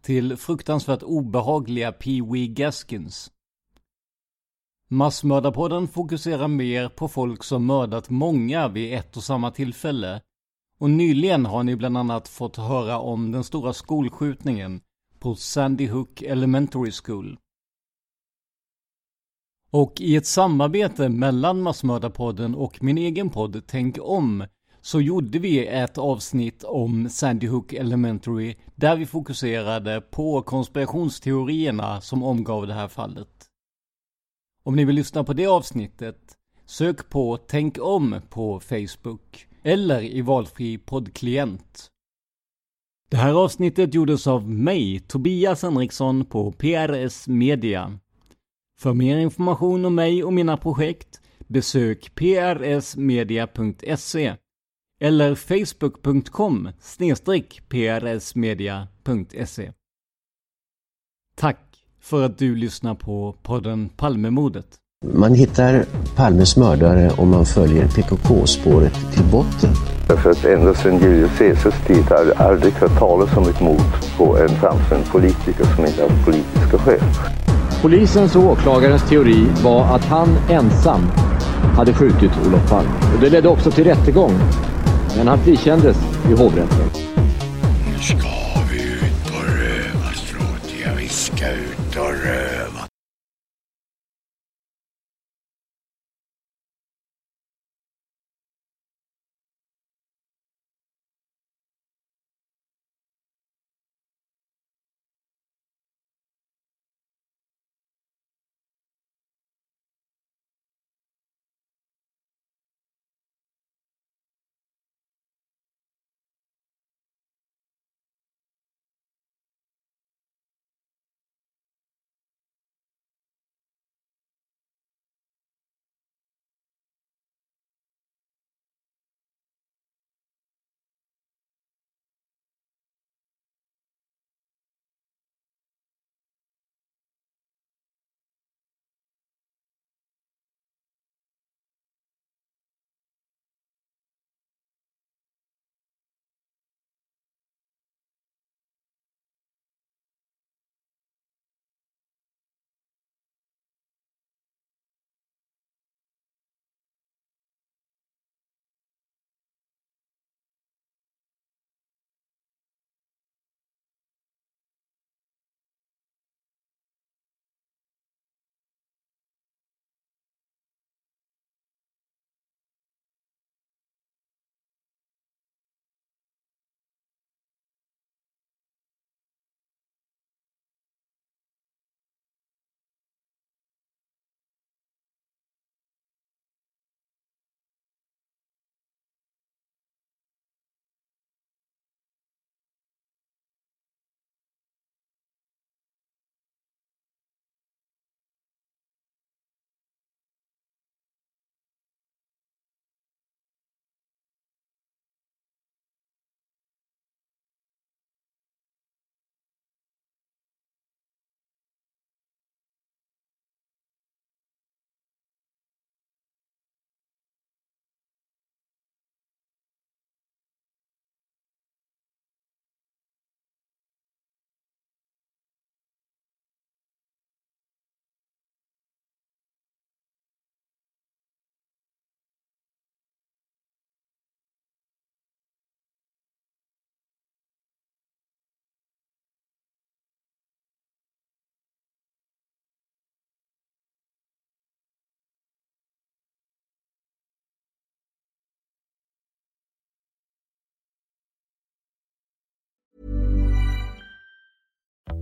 till 0.01 0.37
fruktansvärt 0.37 1.03
obehagliga 1.03 1.91
Pee 1.91 2.21
Wee 2.21 2.47
Gaskins. 2.47 3.31
Massmördarpodden 4.89 5.87
fokuserar 5.87 6.47
mer 6.47 6.89
på 6.89 7.07
folk 7.07 7.43
som 7.43 7.65
mördat 7.65 8.09
många 8.09 8.67
vid 8.67 8.93
ett 8.93 9.17
och 9.17 9.23
samma 9.23 9.51
tillfälle. 9.51 10.21
Och 10.77 10.89
nyligen 10.89 11.45
har 11.45 11.63
ni 11.63 11.75
bland 11.75 11.97
annat 11.97 12.27
fått 12.27 12.57
höra 12.57 12.99
om 12.99 13.31
den 13.31 13.43
stora 13.43 13.73
skolskjutningen 13.73 14.81
på 15.19 15.35
Sandy 15.35 15.87
Hook 15.87 16.21
Elementary 16.21 16.91
School. 16.91 17.37
Och 19.73 20.01
i 20.01 20.15
ett 20.15 20.25
samarbete 20.25 21.09
mellan 21.09 21.61
Massmördarpodden 21.61 22.55
och 22.55 22.83
min 22.83 22.97
egen 22.97 23.29
podd 23.29 23.63
Tänk 23.67 23.97
om 24.01 24.45
så 24.81 25.01
gjorde 25.01 25.39
vi 25.39 25.67
ett 25.67 25.97
avsnitt 25.97 26.63
om 26.63 27.09
Sandy 27.09 27.47
Hook 27.47 27.73
Elementary 27.73 28.55
där 28.75 28.95
vi 28.95 29.05
fokuserade 29.05 30.01
på 30.01 30.41
konspirationsteorierna 30.41 32.01
som 32.01 32.23
omgav 32.23 32.67
det 32.67 32.73
här 32.73 32.87
fallet. 32.87 33.45
Om 34.63 34.75
ni 34.75 34.85
vill 34.85 34.95
lyssna 34.95 35.23
på 35.23 35.33
det 35.33 35.47
avsnittet, 35.47 36.37
sök 36.65 37.09
på 37.09 37.37
Tänk 37.37 37.77
om 37.81 38.21
på 38.29 38.59
Facebook 38.59 39.47
eller 39.63 40.01
i 40.01 40.21
valfri 40.21 40.77
poddklient. 40.77 41.87
Det 43.09 43.17
här 43.17 43.33
avsnittet 43.33 43.93
gjordes 43.93 44.27
av 44.27 44.49
mig, 44.49 44.99
Tobias 44.99 45.61
Henriksson 45.61 46.25
på 46.25 46.51
PRS 46.51 47.27
Media. 47.27 47.99
För 48.83 48.93
mer 48.93 49.17
information 49.17 49.85
om 49.85 49.95
mig 49.95 50.23
och 50.23 50.33
mina 50.33 50.57
projekt 50.57 51.21
besök 51.47 52.11
prsmedia.se 52.15 54.35
eller 55.01 55.35
facebook.com 55.35 56.69
prsmedia.se. 57.69 59.71
Tack 61.35 61.59
för 62.01 62.25
att 62.25 62.37
du 62.37 62.55
lyssnar 62.55 62.95
på 62.95 63.35
podden 63.43 63.89
Palmemordet. 63.89 64.67
Man 65.13 65.33
hittar 65.33 65.85
Palmes 66.15 66.57
mördare 66.57 67.11
om 67.17 67.29
man 67.29 67.45
följer 67.45 67.87
PKK-spåret 67.87 69.13
till 69.13 69.25
botten. 69.31 69.73
Därför 70.07 70.29
att 70.29 70.45
ända 70.45 70.73
sedan 70.73 70.99
Julius 70.99 71.37
Caesars 71.37 71.87
tid 71.87 72.03
har 72.03 72.25
jag 72.25 72.41
aldrig 72.41 72.73
hört 72.73 72.99
talas 72.99 73.37
om 73.37 73.43
ett 73.43 73.61
mord 73.61 73.93
på 74.17 74.37
en 74.37 74.49
framstående 74.49 75.07
politiker 75.11 75.65
som 75.75 75.85
inte 75.85 76.01
haft 76.01 76.25
politiska 76.25 76.77
skäl. 76.77 77.42
Polisens 77.83 78.35
och 78.35 78.43
åklagarens 78.43 79.09
teori 79.09 79.47
var 79.63 79.95
att 79.95 80.05
han 80.05 80.37
ensam 80.49 81.01
hade 81.75 81.93
skjutit 81.93 82.31
Olof 82.47 82.69
Palme. 82.69 82.89
Och 83.15 83.21
det 83.21 83.29
ledde 83.29 83.49
också 83.49 83.71
till 83.71 83.83
rättegång. 83.83 84.31
Men 85.17 85.27
han 85.27 85.39
frikändes 85.39 85.97
i 86.29 86.33
hovrätten. 86.33 86.89